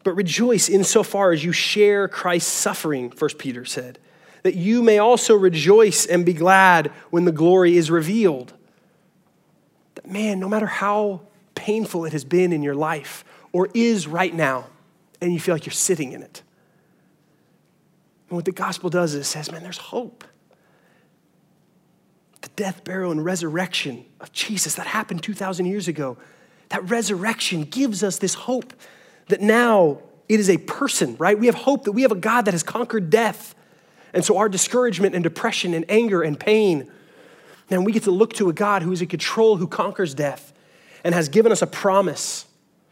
[0.04, 4.00] But rejoice insofar as you share Christ's suffering, First Peter said,
[4.42, 8.52] that you may also rejoice and be glad when the glory is revealed.
[9.94, 11.22] That man, no matter how
[11.54, 14.68] painful it has been in your life or is right now,
[15.22, 16.42] and you feel like you're sitting in it.
[18.30, 20.26] And what the gospel does is it says, man, there's hope
[22.44, 26.18] the death, burial, and resurrection of Jesus that happened 2,000 years ago.
[26.70, 28.74] That resurrection gives us this hope
[29.30, 31.40] that now it is a person, right?
[31.40, 33.56] We have hope that we have a God that has conquered death.
[34.14, 36.92] And so our discouragement and depression and anger and pain,
[37.70, 40.54] then we get to look to a God who is in control, who conquers death,
[41.06, 42.46] and has given us a promise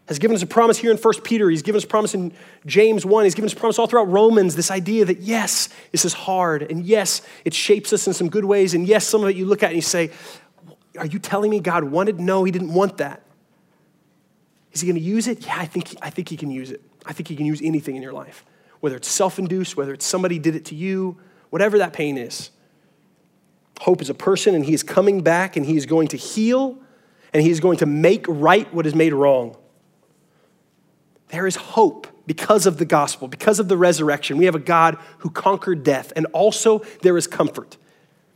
[0.08, 1.50] has given us a promise here in 1 Peter.
[1.50, 2.34] He's given us a promise in
[2.66, 3.24] James 1.
[3.24, 6.64] He's given us a promise all throughout Romans this idea that yes, this is hard.
[6.64, 8.74] And yes, it shapes us in some good ways.
[8.74, 10.12] And yes, some of it you look at and you say,
[10.98, 12.20] Are you telling me God wanted?
[12.20, 13.22] No, He didn't want that.
[14.74, 15.46] Is He going to use it?
[15.46, 16.82] Yeah, I think, I think He can use it.
[17.06, 18.44] I think He can use anything in your life,
[18.80, 21.18] whether it's self induced, whether it's somebody did it to you,
[21.52, 22.50] whatever that pain is.
[23.80, 26.78] Hope is a person, and He is coming back and He is going to heal
[27.34, 29.56] and He is going to make right what is made wrong.
[31.32, 34.38] There is hope because of the gospel, because of the resurrection.
[34.38, 37.78] We have a God who conquered death, and also there is comfort.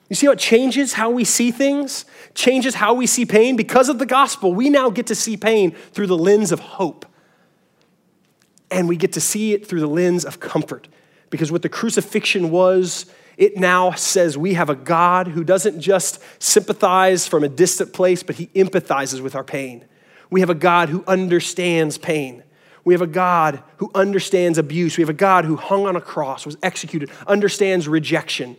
[0.09, 2.05] You see how it changes how we see things?
[2.33, 3.55] Changes how we see pain?
[3.55, 7.05] Because of the gospel, we now get to see pain through the lens of hope.
[8.71, 10.87] And we get to see it through the lens of comfort.
[11.29, 16.21] Because what the crucifixion was, it now says we have a God who doesn't just
[16.41, 19.85] sympathize from a distant place, but he empathizes with our pain.
[20.29, 22.43] We have a God who understands pain.
[22.85, 24.95] We have a God who understands abuse.
[24.95, 28.55] We have a God who hung on a cross, was executed, understands rejection.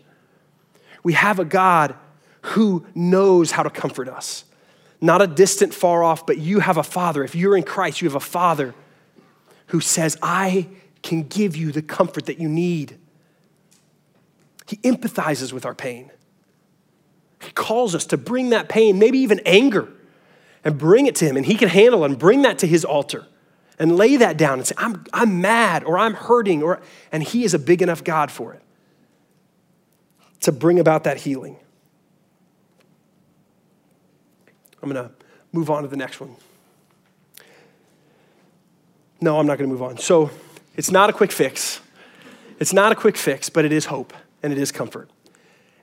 [1.04, 1.94] We have a God
[2.42, 4.44] who knows how to comfort us.
[5.00, 7.22] Not a distant, far off, but you have a father.
[7.22, 8.74] If you're in Christ, you have a father
[9.68, 10.68] who says, I
[11.02, 12.98] can give you the comfort that you need.
[14.66, 16.10] He empathizes with our pain.
[17.40, 19.88] He calls us to bring that pain, maybe even anger,
[20.64, 23.26] and bring it to Him, and He can handle and bring that to His altar
[23.78, 26.80] and lay that down and say, I'm, I'm mad or I'm hurting, or,
[27.12, 28.62] and He is a big enough God for it
[30.40, 31.56] to bring about that healing.
[34.82, 35.12] I'm going to
[35.52, 36.36] move on to the next one.
[39.20, 39.98] No, I'm not going to move on.
[39.98, 40.30] So
[40.76, 41.80] it's not a quick fix.
[42.60, 44.12] It's not a quick fix, but it is hope
[44.42, 45.10] and it is comfort.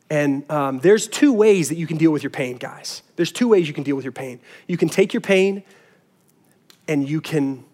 [0.09, 3.01] And um, there's two ways that you can deal with your pain, guys.
[3.15, 4.39] There's two ways you can deal with your pain.
[4.67, 5.63] You can take your pain
[6.87, 7.65] and you can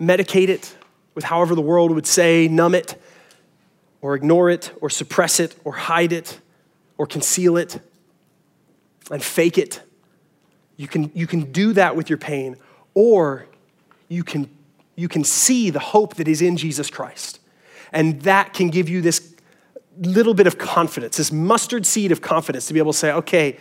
[0.00, 0.76] medicate it
[1.14, 3.00] with however the world would say, numb it,
[4.00, 6.40] or ignore it, or suppress it, or hide it,
[6.98, 7.80] or conceal it,
[9.10, 9.80] and fake it.
[10.76, 12.56] You can, you can do that with your pain,
[12.94, 13.46] or
[14.08, 14.50] you can,
[14.96, 17.40] you can see the hope that is in Jesus Christ.
[17.92, 19.34] And that can give you this
[19.98, 23.56] little bit of confidence, this mustard seed of confidence to be able to say, okay,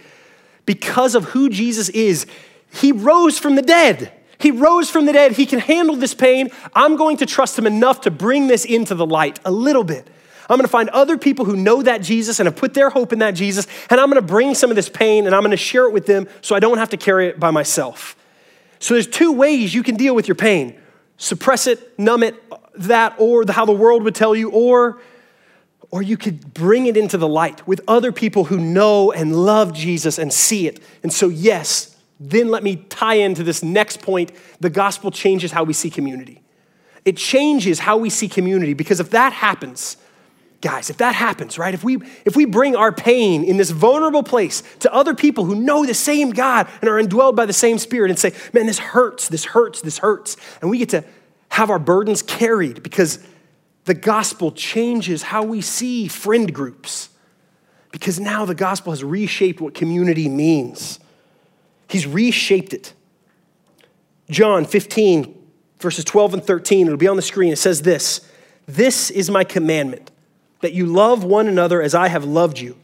[0.65, 2.25] because of who Jesus is,
[2.71, 4.11] he rose from the dead.
[4.43, 5.31] He rose from the dead.
[5.31, 6.49] He can handle this pain.
[6.75, 10.05] I'm going to trust him enough to bring this into the light a little bit.
[10.49, 13.13] I'm going to find other people who know that Jesus and have put their hope
[13.13, 15.51] in that Jesus, and I'm going to bring some of this pain and I'm going
[15.51, 18.17] to share it with them so I don't have to carry it by myself.
[18.79, 20.77] So there's two ways you can deal with your pain
[21.15, 22.35] suppress it, numb it,
[22.75, 24.99] that, or the, how the world would tell you, or,
[25.89, 29.73] or you could bring it into the light with other people who know and love
[29.73, 30.81] Jesus and see it.
[31.01, 35.63] And so, yes, then let me tie into this next point the gospel changes how
[35.63, 36.41] we see community.
[37.05, 39.97] It changes how we see community because if that happens,
[40.61, 41.73] guys, if that happens, right?
[41.73, 45.55] If we if we bring our pain in this vulnerable place to other people who
[45.55, 48.79] know the same God and are indwelled by the same spirit and say, "Man, this
[48.79, 51.03] hurts, this hurts, this hurts." And we get to
[51.49, 53.19] have our burdens carried because
[53.85, 57.09] the gospel changes how we see friend groups.
[57.91, 60.99] Because now the gospel has reshaped what community means.
[61.87, 62.93] He's reshaped it.
[64.29, 65.47] John 15,
[65.79, 67.53] verses 12 and 13, it'll be on the screen.
[67.53, 68.21] It says this
[68.65, 70.11] This is my commandment,
[70.61, 72.77] that you love one another as I have loved you.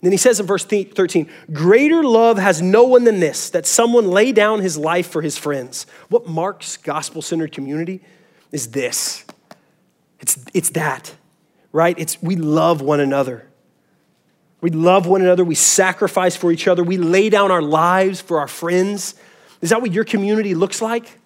[0.00, 4.08] Then he says in verse 13, Greater love has no one than this, that someone
[4.08, 5.86] lay down his life for his friends.
[6.08, 8.00] What marks gospel centered community
[8.52, 9.24] is this
[10.20, 11.14] it's, it's that,
[11.72, 11.98] right?
[11.98, 13.47] It's we love one another.
[14.60, 15.44] We love one another.
[15.44, 16.82] We sacrifice for each other.
[16.82, 19.14] We lay down our lives for our friends.
[19.60, 21.18] Is that what your community looks like?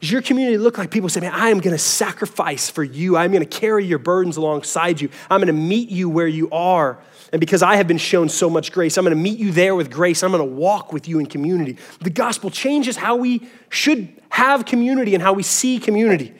[0.00, 3.16] Does your community look like people say, man, I am going to sacrifice for you.
[3.16, 5.08] I'm going to carry your burdens alongside you.
[5.30, 6.98] I'm going to meet you where you are.
[7.32, 9.74] And because I have been shown so much grace, I'm going to meet you there
[9.74, 10.22] with grace.
[10.22, 11.78] I'm going to walk with you in community.
[12.00, 16.34] The gospel changes how we should have community and how we see community.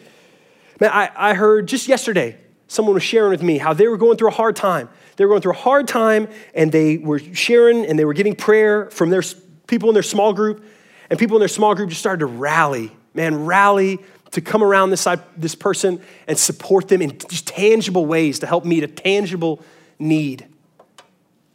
[0.79, 2.37] Man, I, I heard just yesterday,
[2.69, 4.91] someone was sharing with me how they were going through a hard time.
[5.17, 8.35] They were going through a hard time and they were sharing and they were getting
[8.35, 9.23] prayer from their
[9.67, 10.65] people in their small group.
[11.09, 13.99] And people in their small group just started to rally, man, rally
[14.33, 18.47] to come around this, side, this person and support them in just tangible ways to
[18.47, 19.63] help meet a tangible
[19.99, 20.47] need.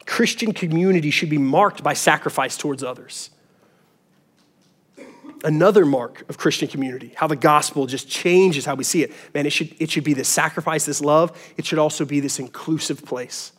[0.06, 3.30] Christian community should be marked by sacrifice towards others.
[5.44, 9.12] Another mark of Christian community, how the gospel just changes how we see it.
[9.34, 11.36] Man, it should, it should be this sacrifice, this love.
[11.56, 13.52] It should also be this inclusive place.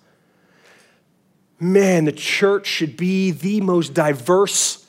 [1.60, 4.86] Man, the church should be the most diverse,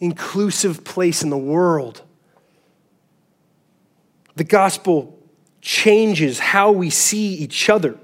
[0.00, 2.02] inclusive place in the world.
[4.36, 5.18] The gospel
[5.60, 7.98] changes how we see each other.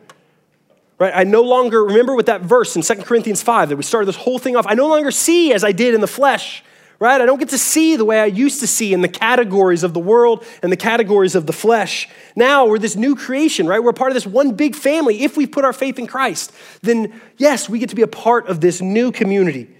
[0.98, 1.12] Right?
[1.14, 4.16] I no longer remember with that verse in 2 Corinthians 5 that we started this
[4.16, 4.66] whole thing off.
[4.68, 6.62] I no longer see as I did in the flesh
[6.98, 7.20] right?
[7.20, 9.92] I don't get to see the way I used to see in the categories of
[9.94, 12.08] the world and the categories of the flesh.
[12.34, 13.82] Now we're this new creation, right?
[13.82, 15.22] We're part of this one big family.
[15.22, 18.48] If we put our faith in Christ, then yes, we get to be a part
[18.48, 19.70] of this new community.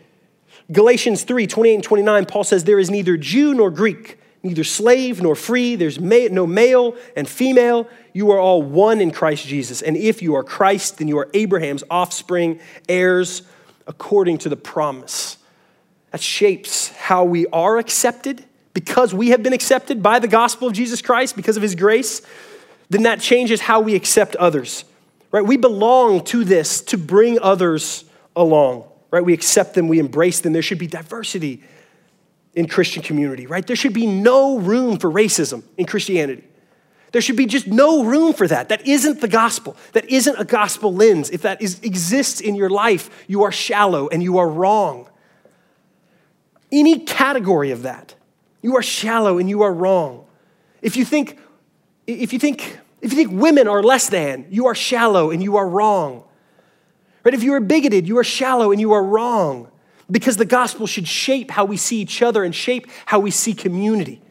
[0.71, 5.23] Galatians 3 28 and 29, Paul says, There is neither Jew nor Greek, neither slave
[5.23, 7.89] nor free, there's no male and female.
[8.13, 9.81] You are all one in Christ Jesus.
[9.83, 13.43] And if you are Christ, then you are Abraham's offspring, heirs
[13.87, 15.39] according to the promise.
[16.11, 20.75] That shapes how we are accepted because we have been accepted by the gospel of
[20.75, 22.23] Jesus Christ because of his grace.
[22.91, 24.85] Then that changes how we accept others,
[25.33, 25.45] right?
[25.45, 28.05] We belong to this to bring others
[28.37, 29.25] along, right?
[29.25, 30.53] We accept them, we embrace them.
[30.53, 31.63] There should be diversity
[32.55, 33.67] in Christian community, right?
[33.67, 36.45] There should be no room for racism in Christianity.
[37.13, 38.69] There should be just no room for that.
[38.69, 39.77] That isn't the gospel.
[39.93, 41.31] That isn't a gospel lens.
[41.31, 45.09] If that is, exists in your life, you are shallow and you are wrong
[46.73, 48.15] any category of that,
[48.63, 50.27] you are shallow and you are wrong.
[50.83, 51.39] If you think,
[52.07, 55.57] if you think, if you think women are less than, you are shallow and you
[55.57, 56.25] are wrong.
[57.23, 57.35] Right?
[57.35, 59.69] If you are bigoted, you are shallow and you are wrong.
[60.11, 63.55] Because the gospel should shape how we see each other and shape how we see
[63.55, 64.23] community.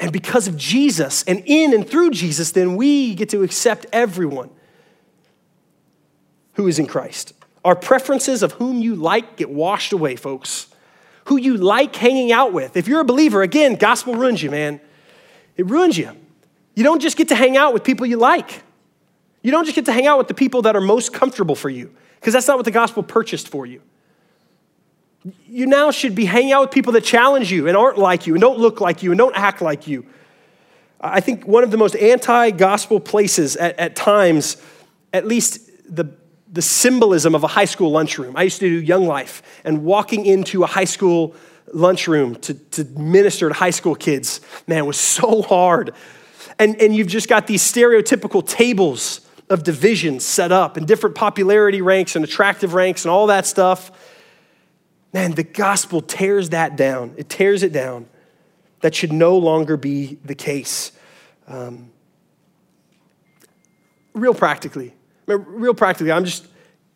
[0.00, 4.50] And because of Jesus and in and through Jesus, then we get to accept everyone
[6.54, 7.32] who is in Christ.
[7.66, 10.68] Our preferences of whom you like get washed away, folks.
[11.24, 12.76] Who you like hanging out with.
[12.76, 14.80] If you're a believer, again, gospel ruins you, man.
[15.56, 16.12] It ruins you.
[16.76, 18.62] You don't just get to hang out with people you like.
[19.42, 21.68] You don't just get to hang out with the people that are most comfortable for
[21.68, 23.82] you, because that's not what the gospel purchased for you.
[25.48, 28.34] You now should be hanging out with people that challenge you and aren't like you
[28.34, 30.06] and don't look like you and don't act like you.
[31.00, 34.56] I think one of the most anti gospel places at, at times,
[35.12, 36.14] at least the
[36.50, 38.36] the symbolism of a high school lunchroom.
[38.36, 41.34] I used to do Young Life, and walking into a high school
[41.72, 45.92] lunchroom to, to minister to high school kids, man, was so hard.
[46.58, 49.20] And, and you've just got these stereotypical tables
[49.50, 53.90] of divisions set up and different popularity ranks and attractive ranks and all that stuff.
[55.12, 57.14] Man, the gospel tears that down.
[57.16, 58.08] It tears it down.
[58.80, 60.92] That should no longer be the case.
[61.46, 61.90] Um,
[64.14, 64.95] real practically,
[65.26, 66.46] real practically, I'm just,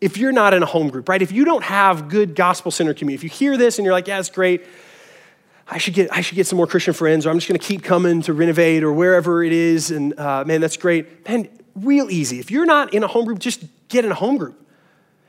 [0.00, 1.20] if you're not in a home group, right?
[1.20, 4.06] If you don't have good gospel centered community, if you hear this and you're like,
[4.06, 4.64] yeah, it's great,
[5.68, 7.82] I should get, I should get some more Christian friends, or I'm just gonna keep
[7.82, 11.28] coming to renovate or wherever it is, and uh, man, that's great.
[11.28, 12.40] Man, real easy.
[12.40, 14.56] If you're not in a home group, just get in a home group.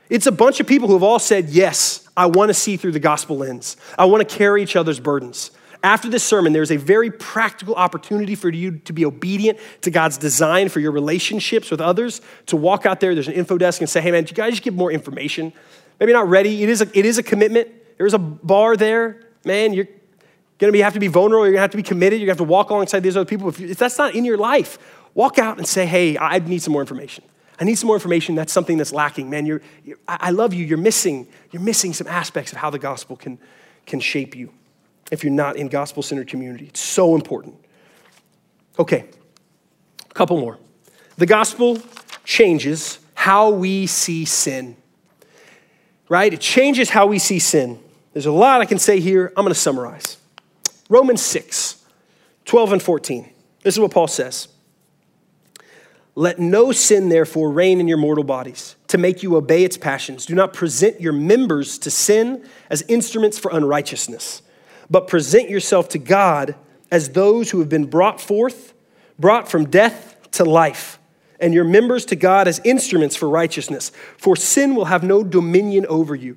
[0.08, 3.00] It's a bunch of people who have all said, yes, I wanna see through the
[3.00, 3.76] gospel lens.
[3.98, 5.52] I wanna carry each other's burdens.
[5.84, 10.16] After this sermon, there's a very practical opportunity for you to be obedient to God's
[10.16, 13.90] design for your relationships with others, to walk out there, there's an info desk, and
[13.90, 15.52] say, hey man, you guys give more information?
[15.98, 16.62] Maybe not ready.
[16.62, 17.68] It is a, it is a commitment.
[17.98, 19.22] There's a bar there.
[19.44, 19.86] Man, you're
[20.58, 21.44] going to be, have to be vulnerable.
[21.44, 22.20] You're going to have to be committed.
[22.20, 23.48] You're going to have to walk alongside these other people.
[23.48, 24.78] If, you, if that's not in your life,
[25.14, 27.24] walk out and say, hey, I need some more information.
[27.60, 28.36] I need some more information.
[28.36, 29.28] That's something that's lacking.
[29.30, 30.64] Man, you're, you're, I love you.
[30.64, 33.38] You're missing, you're missing some aspects of how the gospel can,
[33.84, 34.52] can shape you
[35.12, 36.64] if you're not in gospel centered community.
[36.64, 37.54] It's so important.
[38.78, 39.04] Okay,
[40.10, 40.58] a couple more.
[41.18, 41.78] The gospel
[42.24, 44.74] changes how we see sin,
[46.08, 46.32] right?
[46.32, 47.78] It changes how we see sin.
[48.14, 49.28] There's a lot I can say here.
[49.36, 50.16] I'm going to summarize.
[50.88, 51.84] Romans 6,
[52.46, 53.30] 12 and 14.
[53.62, 54.48] This is what Paul says.
[56.14, 60.24] Let no sin, therefore, reign in your mortal bodies to make you obey its passions.
[60.24, 64.42] Do not present your members to sin as instruments for unrighteousness
[64.92, 66.54] but present yourself to God
[66.90, 68.74] as those who have been brought forth,
[69.18, 70.98] brought from death to life,
[71.40, 73.90] and your members to God as instruments for righteousness.
[74.18, 76.36] For sin will have no dominion over you,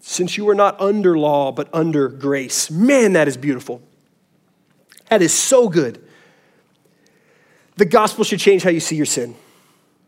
[0.00, 2.70] since you are not under law, but under grace.
[2.70, 3.82] Man, that is beautiful.
[5.10, 6.02] That is so good.
[7.76, 9.36] The gospel should change how you see your sin.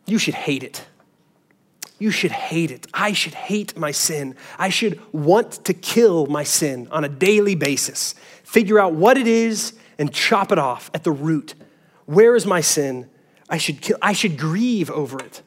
[0.06, 0.82] You should hate it.
[2.00, 2.86] You should hate it.
[2.94, 4.34] I should hate my sin.
[4.58, 8.14] I should want to kill my sin on a daily basis.
[8.42, 11.54] Figure out what it is and chop it off at the root.
[12.06, 13.08] Where is my sin?
[13.50, 15.42] I should kill, I should grieve over it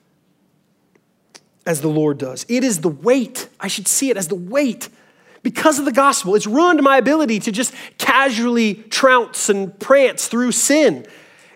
[1.66, 2.46] as the Lord does.
[2.48, 3.50] It is the weight.
[3.60, 4.90] I should see it as the weight.
[5.42, 10.52] Because of the gospel, it's ruined my ability to just casually trounce and prance through
[10.52, 11.08] sin.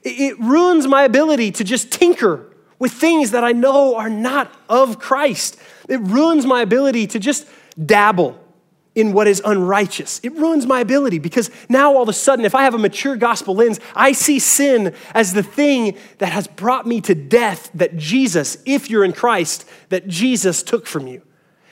[0.04, 5.00] It ruins my ability to just tinker with things that I know are not of
[5.00, 5.58] Christ.
[5.90, 7.48] It ruins my ability to just
[7.84, 8.40] dabble
[8.98, 10.20] in what is unrighteous.
[10.24, 13.16] It ruins my ability because now all of a sudden, if I have a mature
[13.16, 17.96] gospel lens, I see sin as the thing that has brought me to death that
[17.96, 21.22] Jesus, if you're in Christ, that Jesus took from you.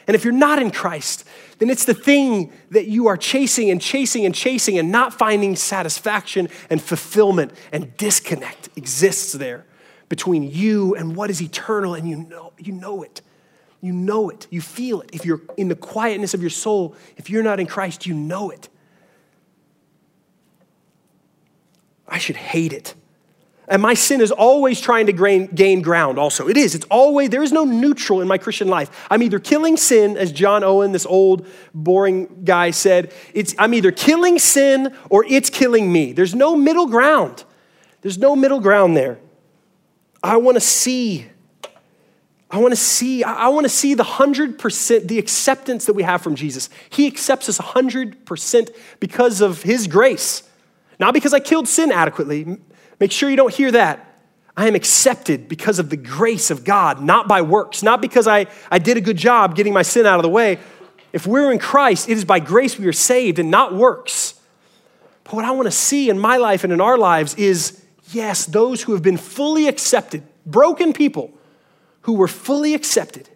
[0.07, 1.27] And if you're not in Christ,
[1.57, 5.55] then it's the thing that you are chasing and chasing and chasing and not finding
[5.55, 9.65] satisfaction and fulfillment and disconnect exists there
[10.09, 13.21] between you and what is eternal, and you know, you know it.
[13.81, 14.47] You know it.
[14.49, 15.09] You feel it.
[15.13, 18.49] If you're in the quietness of your soul, if you're not in Christ, you know
[18.49, 18.69] it.
[22.07, 22.95] I should hate it.
[23.67, 26.47] And my sin is always trying to gain, gain ground, also.
[26.47, 26.75] It is.
[26.75, 29.07] It's always, there is no neutral in my Christian life.
[29.09, 33.91] I'm either killing sin, as John Owen, this old, boring guy, said, it's, I'm either
[33.91, 36.13] killing sin or it's killing me.
[36.13, 37.43] There's no middle ground.
[38.01, 39.17] There's no middle ground there.
[40.25, 41.27] I want to see.
[42.49, 46.21] I want to see, I want to see the 100%, the acceptance that we have
[46.21, 46.69] from Jesus.
[46.89, 48.69] He accepts us 100%
[48.99, 50.43] because of his grace.
[50.99, 52.57] Not because I killed sin adequately.
[52.99, 54.19] Make sure you don't hear that.
[54.55, 58.47] I am accepted because of the grace of God, not by works, not because I,
[58.71, 60.59] I did a good job getting my sin out of the way.
[61.11, 64.39] If we're in Christ, it is by grace we are saved and not works.
[65.25, 67.84] But what I want to see in my life and in our lives is
[68.15, 71.37] Yes, those who have been fully accepted, broken people
[72.03, 73.27] who were fully accepted,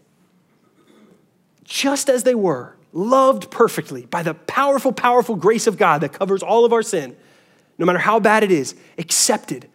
[1.66, 6.42] just as they were, loved perfectly by the powerful, powerful grace of God that covers
[6.42, 7.18] all of our sin,
[7.78, 9.68] no matter how bad it is, accepted.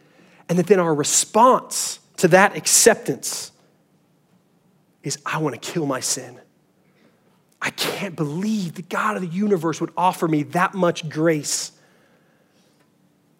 [0.48, 3.52] And that then our response to that acceptance
[5.02, 6.40] is I want to kill my sin.
[7.60, 11.72] I can't believe the God of the universe would offer me that much grace.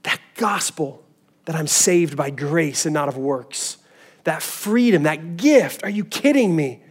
[0.03, 1.04] That gospel
[1.45, 3.79] that I'm saved by grace and not of works.
[4.25, 5.85] That freedom, that gift.
[5.85, 6.83] Are you kidding me?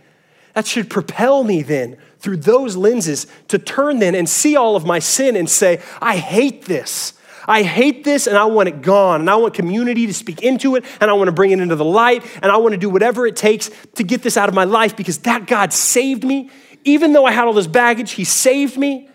[0.53, 4.85] That should propel me then through those lenses to turn then and see all of
[4.85, 7.13] my sin and say, I hate this.
[7.47, 9.21] I hate this and I want it gone.
[9.21, 11.75] And I want community to speak into it and I want to bring it into
[11.75, 14.55] the light and I want to do whatever it takes to get this out of
[14.55, 16.49] my life because that God saved me.
[16.85, 19.09] Even though I had all this baggage, He saved me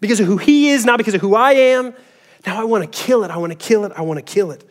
[0.00, 1.94] because of who He is, not because of who I am.
[2.46, 3.30] Now I want to kill it.
[3.30, 3.92] I want to kill it.
[3.94, 4.64] I want to kill it.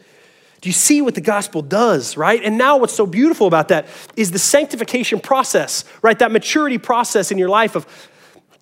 [0.61, 2.43] Do you see what the gospel does, right?
[2.43, 6.19] And now what's so beautiful about that is the sanctification process, right?
[6.19, 7.87] That maturity process in your life of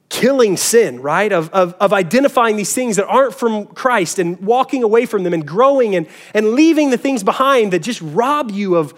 [0.10, 1.32] killing sin, right?
[1.32, 5.34] Of, of, of identifying these things that aren't from Christ and walking away from them
[5.34, 8.94] and growing and, and leaving the things behind that just rob you of,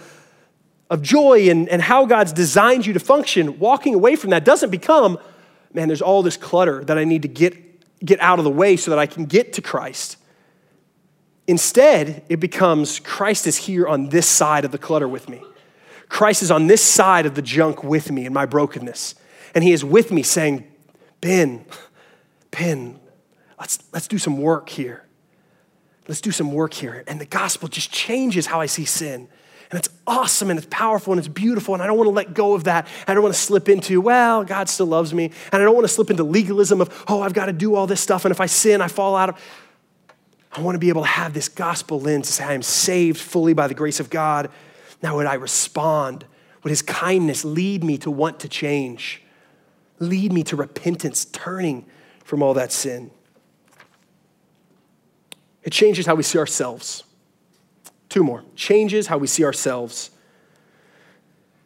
[0.89, 3.59] of joy and, and how God's designed you to function.
[3.59, 5.17] Walking away from that doesn't become,
[5.73, 7.55] man, there's all this clutter that I need to get,
[8.03, 10.17] get out of the way so that I can get to Christ.
[11.47, 15.41] Instead, it becomes Christ is here on this side of the clutter with me.
[16.07, 19.15] Christ is on this side of the junk with me in my brokenness.
[19.53, 20.69] And he is with me saying,
[21.21, 21.65] Ben,
[22.51, 22.99] Ben,
[23.59, 25.05] let's, let's do some work here.
[26.07, 27.03] Let's do some work here.
[27.07, 29.27] And the gospel just changes how I see sin.
[29.71, 31.75] And it's awesome and it's powerful and it's beautiful.
[31.75, 32.87] And I don't want to let go of that.
[33.07, 35.25] I don't want to slip into, well, God still loves me.
[35.51, 37.85] And I don't want to slip into legalism of, oh, I've got to do all
[37.85, 38.25] this stuff.
[38.25, 39.41] And if I sin, I fall out of.
[40.51, 43.19] I want to be able to have this gospel lens to say, I am saved
[43.19, 44.49] fully by the grace of God.
[45.03, 46.25] Now, would I respond?
[46.63, 49.21] Would his kindness lead me to want to change?
[49.99, 51.85] Lead me to repentance, turning
[52.23, 53.11] from all that sin.
[55.63, 57.03] It changes how we see ourselves.
[58.09, 58.43] Two more.
[58.55, 60.09] Changes how we see ourselves.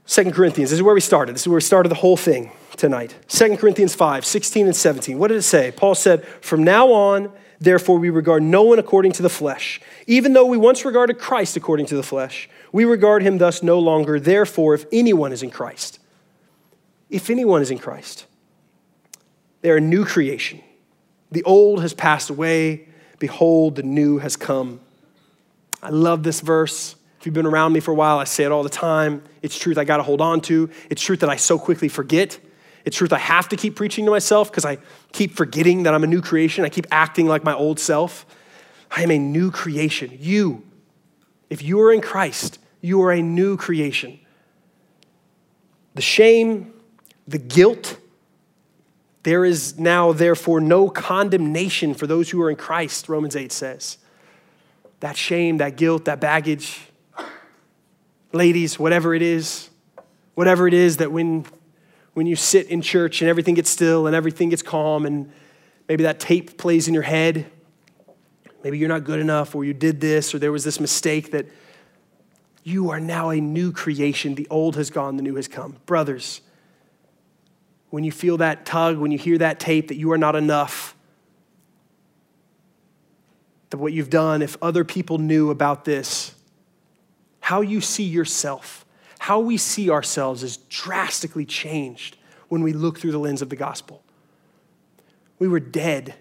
[0.06, 1.34] Second Corinthians, this is where we started.
[1.34, 3.16] This is where we started the whole thing tonight.
[3.28, 5.18] Second Corinthians 5, 16 and 17.
[5.18, 5.72] What did it say?
[5.72, 9.80] Paul said, From now on, therefore, we regard no one according to the flesh.
[10.06, 13.80] Even though we once regarded Christ according to the flesh, we regard him thus no
[13.80, 14.20] longer.
[14.20, 16.00] Therefore, if anyone is in Christ,
[17.10, 18.26] if anyone is in Christ,
[19.62, 20.62] they are a new creation.
[21.32, 22.89] The old has passed away.
[23.20, 24.82] Behold, the new has come.
[25.84, 26.96] I love this verse.
[27.20, 29.24] If you've been around me for a while, I say it all the time.
[29.42, 30.70] It's truth I got to hold on to.
[30.90, 32.40] It's truth that I so quickly forget.
[32.86, 34.78] It's truth I have to keep preaching to myself because I
[35.12, 36.66] keep forgetting that I'm a new creation.
[36.66, 38.26] I keep acting like my old self.
[38.92, 40.18] I am a new creation.
[40.20, 40.64] You,
[41.50, 44.20] if you are in Christ, you are a new creation.
[45.96, 46.74] The shame,
[47.28, 47.98] the guilt,
[49.24, 53.98] there is now, therefore, no condemnation for those who are in Christ, Romans 8 says.
[55.04, 56.80] That shame, that guilt, that baggage,
[58.32, 59.70] ladies, whatever it is,
[60.34, 61.45] whatever it is that when,
[62.14, 65.30] when you sit in church and everything gets still and everything gets calm and
[65.89, 67.45] maybe that tape plays in your head,
[68.64, 71.47] maybe you're not good enough or you did this or there was this mistake that
[72.64, 74.36] you are now a new creation.
[74.36, 75.76] The old has gone, the new has come.
[75.86, 76.39] Brothers,
[77.89, 80.93] when you feel that tug, when you hear that tape that you are not enough,
[83.80, 86.36] what you've done, if other people knew about this,
[87.39, 88.86] how you see yourself,
[89.19, 92.17] how we see ourselves is drastically changed
[92.49, 94.03] when we look through the lens of the gospel.
[95.39, 96.15] We were dead.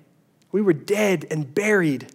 [0.51, 2.13] We were dead and buried.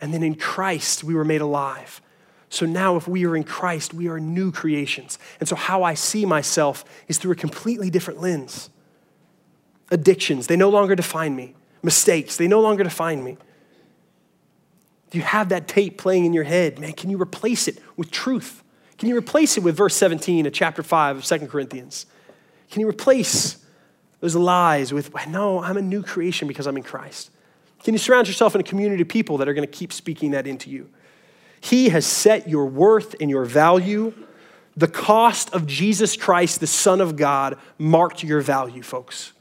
[0.00, 2.00] And then in Christ, we were made alive.
[2.48, 5.18] So now, if we are in Christ, we are new creations.
[5.40, 8.70] And so, how I see myself is through a completely different lens.
[9.90, 11.54] Addictions, they no longer define me.
[11.82, 13.38] Mistakes, they no longer define me.
[15.14, 16.80] Do you have that tape playing in your head?
[16.80, 18.64] Man, can you replace it with truth?
[18.98, 22.06] Can you replace it with verse 17 of chapter 5 of 2 Corinthians?
[22.68, 23.64] Can you replace
[24.18, 27.30] those lies with, no, I'm a new creation because I'm in Christ?
[27.84, 30.32] Can you surround yourself in a community of people that are going to keep speaking
[30.32, 30.90] that into you?
[31.60, 34.14] He has set your worth and your value.
[34.76, 39.32] The cost of Jesus Christ, the Son of God, marked your value, folks.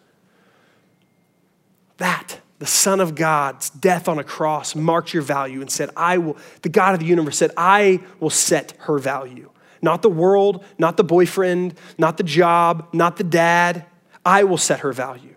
[1.98, 6.18] That, the Son of God's death on a cross, marked your value and said, I
[6.18, 9.50] will, the God of the universe said, I will set her value.
[9.82, 13.86] Not the world, not the boyfriend, not the job, not the dad.
[14.26, 15.36] I will set her value.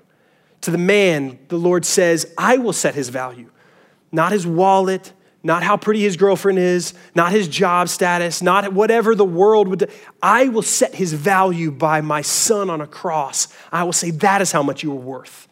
[0.60, 3.50] To the man, the Lord says, I will set his value.
[4.12, 5.12] Not his wallet,
[5.42, 9.80] not how pretty his girlfriend is, not his job status, not whatever the world would
[9.80, 9.86] do.
[10.22, 13.48] I will set his value by my son on a cross.
[13.72, 15.48] I will say, that is how much you are worth.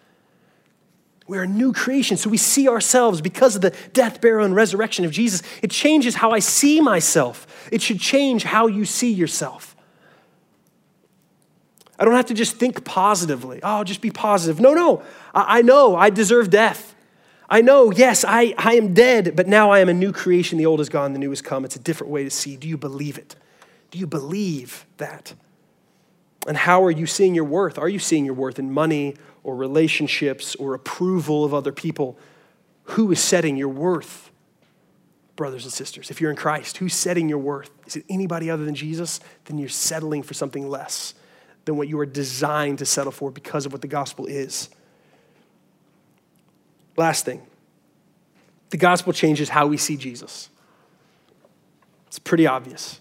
[1.26, 5.04] We're a new creation, so we see ourselves because of the death, burial, and resurrection
[5.04, 5.42] of Jesus.
[5.62, 7.68] It changes how I see myself.
[7.72, 9.74] It should change how you see yourself.
[11.98, 13.60] I don't have to just think positively.
[13.62, 14.60] Oh, just be positive.
[14.60, 15.02] No, no.
[15.34, 16.94] I, I know I deserve death.
[17.48, 20.58] I know, yes, I, I am dead, but now I am a new creation.
[20.58, 21.64] The old is gone, the new has come.
[21.64, 22.56] It's a different way to see.
[22.56, 23.36] Do you believe it?
[23.90, 25.34] Do you believe that?
[26.46, 27.78] And how are you seeing your worth?
[27.78, 32.18] Are you seeing your worth in money or relationships or approval of other people?
[32.84, 34.30] Who is setting your worth,
[35.36, 36.10] brothers and sisters?
[36.10, 37.70] If you're in Christ, who's setting your worth?
[37.86, 39.20] Is it anybody other than Jesus?
[39.46, 41.14] Then you're settling for something less
[41.64, 44.68] than what you are designed to settle for because of what the gospel is.
[46.96, 47.42] Last thing
[48.70, 50.50] the gospel changes how we see Jesus.
[52.08, 53.00] It's pretty obvious.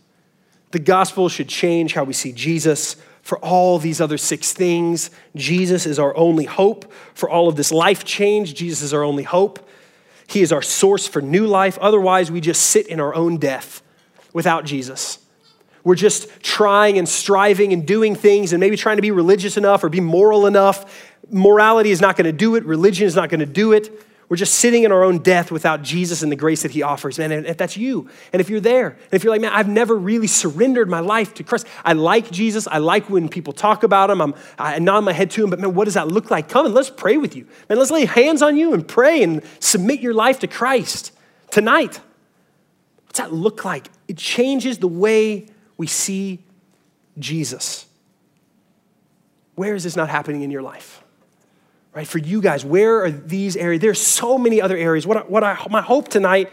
[0.72, 5.10] The gospel should change how we see Jesus for all these other six things.
[5.36, 6.92] Jesus is our only hope.
[7.16, 9.68] For all of this life change, Jesus is our only hope.
[10.28, 11.78] He is our source for new life.
[11.80, 13.82] Otherwise, we just sit in our own death
[14.34, 15.20] without Jesus.
[15.86, 19.84] We're just trying and striving and doing things and maybe trying to be religious enough
[19.84, 21.12] or be moral enough.
[21.30, 24.06] Morality is not going to do it, religion is not going to do it.
[24.34, 27.20] We're just sitting in our own death without Jesus and the grace that he offers.
[27.20, 29.68] Man, and if that's you, and if you're there, and if you're like, man, I've
[29.68, 31.68] never really surrendered my life to Christ.
[31.86, 32.66] I like Jesus.
[32.66, 34.20] I like when people talk about him.
[34.24, 36.50] I'm, I nod my head to him, but man, what does that look like?
[36.50, 37.48] Come and let's pray with you.
[37.70, 41.12] Man, let's lay hands on you and pray and submit your life to Christ
[41.52, 42.00] tonight.
[43.06, 43.88] What's that look like?
[44.08, 45.46] It changes the way
[45.78, 46.44] we see
[47.20, 47.86] Jesus.
[49.54, 51.03] Where is this not happening in your life?
[51.94, 52.08] Right?
[52.08, 53.82] For you guys, where are these areas?
[53.82, 55.06] There's so many other areas.
[55.06, 56.52] What, I, what I, my hope tonight,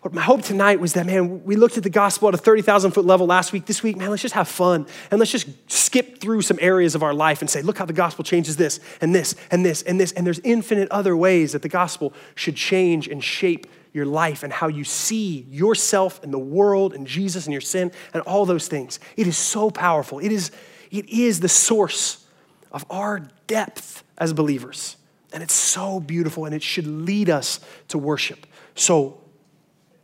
[0.00, 2.90] what my hope tonight was that, man, we looked at the gospel at a 30,000
[2.90, 3.66] foot level last week.
[3.66, 7.04] This week, man, let's just have fun and let's just skip through some areas of
[7.04, 10.00] our life and say, look how the gospel changes this and this and this and
[10.00, 10.10] this.
[10.12, 14.52] And there's infinite other ways that the gospel should change and shape your life and
[14.52, 18.66] how you see yourself and the world and Jesus and your sin and all those
[18.66, 18.98] things.
[19.16, 20.18] It is so powerful.
[20.18, 20.50] It is,
[20.90, 22.26] it is the source
[22.72, 24.96] of our depth as believers.
[25.32, 28.46] And it's so beautiful and it should lead us to worship.
[28.74, 29.20] So,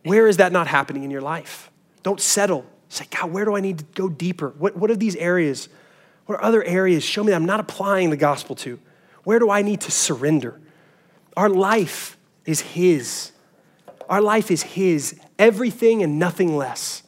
[0.04, 1.70] where is that not happening in your life?
[2.02, 2.64] Don't settle.
[2.88, 4.54] Say, God, where do I need to go deeper?
[4.58, 5.68] What, what are these areas?
[6.26, 7.04] What are other areas?
[7.04, 8.78] Show me that I'm not applying the gospel to.
[9.24, 10.58] Where do I need to surrender?
[11.36, 13.32] Our life is His.
[14.08, 17.02] Our life is His, everything and nothing less.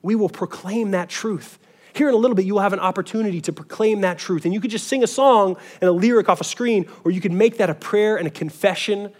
[0.00, 1.58] We will proclaim that truth.
[1.98, 4.44] Here in a little bit, you will have an opportunity to proclaim that truth.
[4.44, 7.20] And you could just sing a song and a lyric off a screen, or you
[7.20, 9.12] could make that a prayer and a confession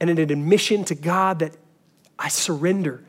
[0.00, 1.54] and an admission to God that
[2.18, 3.04] I surrender.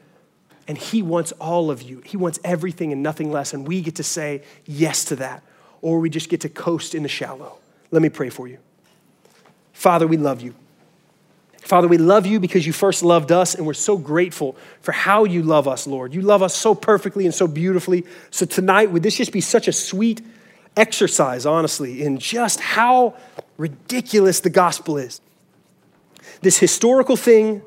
[0.67, 2.01] And He wants all of you.
[2.01, 3.53] He wants everything and nothing less.
[3.53, 5.43] And we get to say yes to that,
[5.81, 7.57] or we just get to coast in the shallow.
[7.91, 8.57] Let me pray for you.
[9.71, 10.55] Father, we love you.
[11.63, 15.23] Father, we love you because you first loved us, and we're so grateful for how
[15.25, 16.13] you love us, Lord.
[16.13, 18.05] You love us so perfectly and so beautifully.
[18.31, 20.21] So tonight, would this just be such a sweet
[20.75, 23.15] exercise, honestly, in just how
[23.57, 25.21] ridiculous the gospel is?
[26.41, 27.61] This historical thing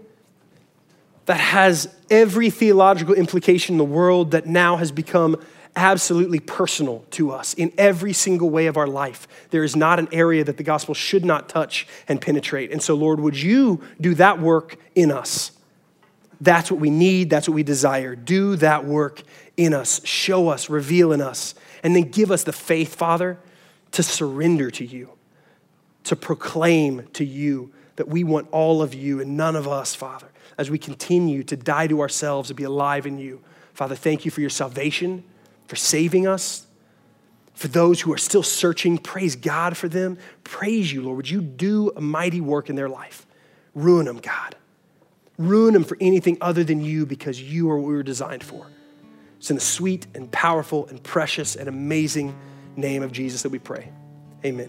[1.27, 5.41] that has every theological implication in the world that now has become
[5.75, 9.27] absolutely personal to us in every single way of our life.
[9.51, 12.71] There is not an area that the gospel should not touch and penetrate.
[12.73, 15.53] And so, Lord, would you do that work in us?
[16.41, 17.31] That's what we need.
[17.31, 18.15] That's what we desire.
[18.15, 19.23] Do that work
[19.57, 20.05] in us.
[20.05, 23.39] Show us, reveal in us, and then give us the faith, Father,
[23.93, 25.11] to surrender to you,
[26.05, 30.29] to proclaim to you that we want all of you and none of us, Father,
[30.59, 33.41] as we continue to die to ourselves and be alive in you.
[33.75, 35.25] Father, thank you for your salvation
[35.73, 36.67] for saving us.
[37.55, 40.19] For those who are still searching, praise God for them.
[40.45, 41.17] Praise you, Lord.
[41.17, 43.27] Would you do a mighty work in their life?
[43.75, 44.55] Ruin them, God.
[45.39, 48.67] Ruin them for anything other than you because you are what we were designed for.
[49.39, 52.37] It's in the sweet and powerful and precious and amazing
[52.77, 53.91] name of Jesus that we pray.
[54.45, 54.69] Amen.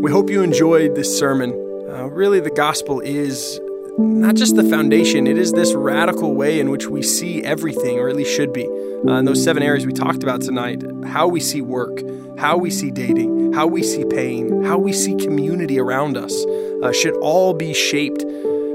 [0.00, 1.50] We hope you enjoyed this sermon.
[1.90, 3.60] Uh, really, the gospel is
[4.00, 8.08] not just the foundation, it is this radical way in which we see everything, or
[8.08, 8.66] at least should be.
[8.66, 12.00] Uh, in those seven areas we talked about tonight how we see work,
[12.38, 16.44] how we see dating, how we see pain, how we see community around us
[16.82, 18.24] uh, should all be shaped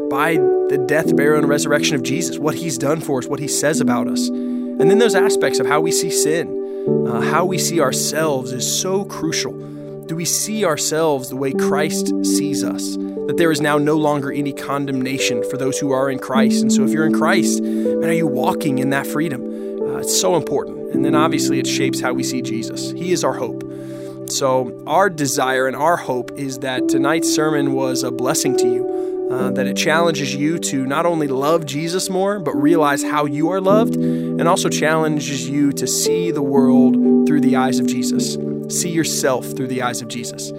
[0.09, 0.33] by
[0.69, 3.81] the death, burial, and resurrection of Jesus, what he's done for us, what he says
[3.81, 4.27] about us.
[4.27, 8.81] And then those aspects of how we see sin, uh, how we see ourselves is
[8.81, 9.53] so crucial.
[10.05, 12.97] Do we see ourselves the way Christ sees us?
[13.27, 16.61] that there is now no longer any condemnation for those who are in Christ.
[16.61, 19.41] And so, if you're in Christ, man, are you walking in that freedom?
[19.81, 20.93] Uh, it's so important.
[20.93, 22.91] And then, obviously, it shapes how we see Jesus.
[22.91, 23.63] He is our hope.
[24.29, 29.29] So, our desire and our hope is that tonight's sermon was a blessing to you,
[29.31, 33.49] uh, that it challenges you to not only love Jesus more, but realize how you
[33.49, 36.95] are loved, and also challenges you to see the world
[37.27, 38.35] through the eyes of Jesus,
[38.69, 40.51] see yourself through the eyes of Jesus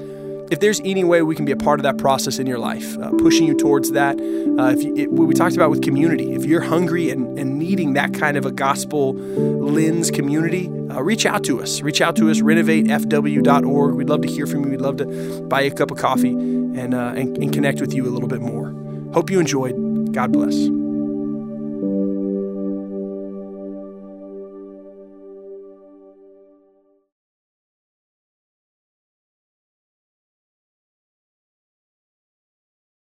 [0.51, 2.97] if there's any way we can be a part of that process in your life,
[2.99, 6.33] uh, pushing you towards that, uh, if you, it, what we talked about with community,
[6.33, 11.27] if you're hungry and, and needing that kind of a gospel lens community, uh, reach
[11.27, 11.83] out to us.
[11.83, 13.95] Reach out to us, renovatefw.org.
[13.95, 14.71] We'd love to hear from you.
[14.71, 17.93] We'd love to buy you a cup of coffee and, uh, and, and connect with
[17.93, 18.71] you a little bit more.
[19.13, 20.13] Hope you enjoyed.
[20.13, 20.76] God bless.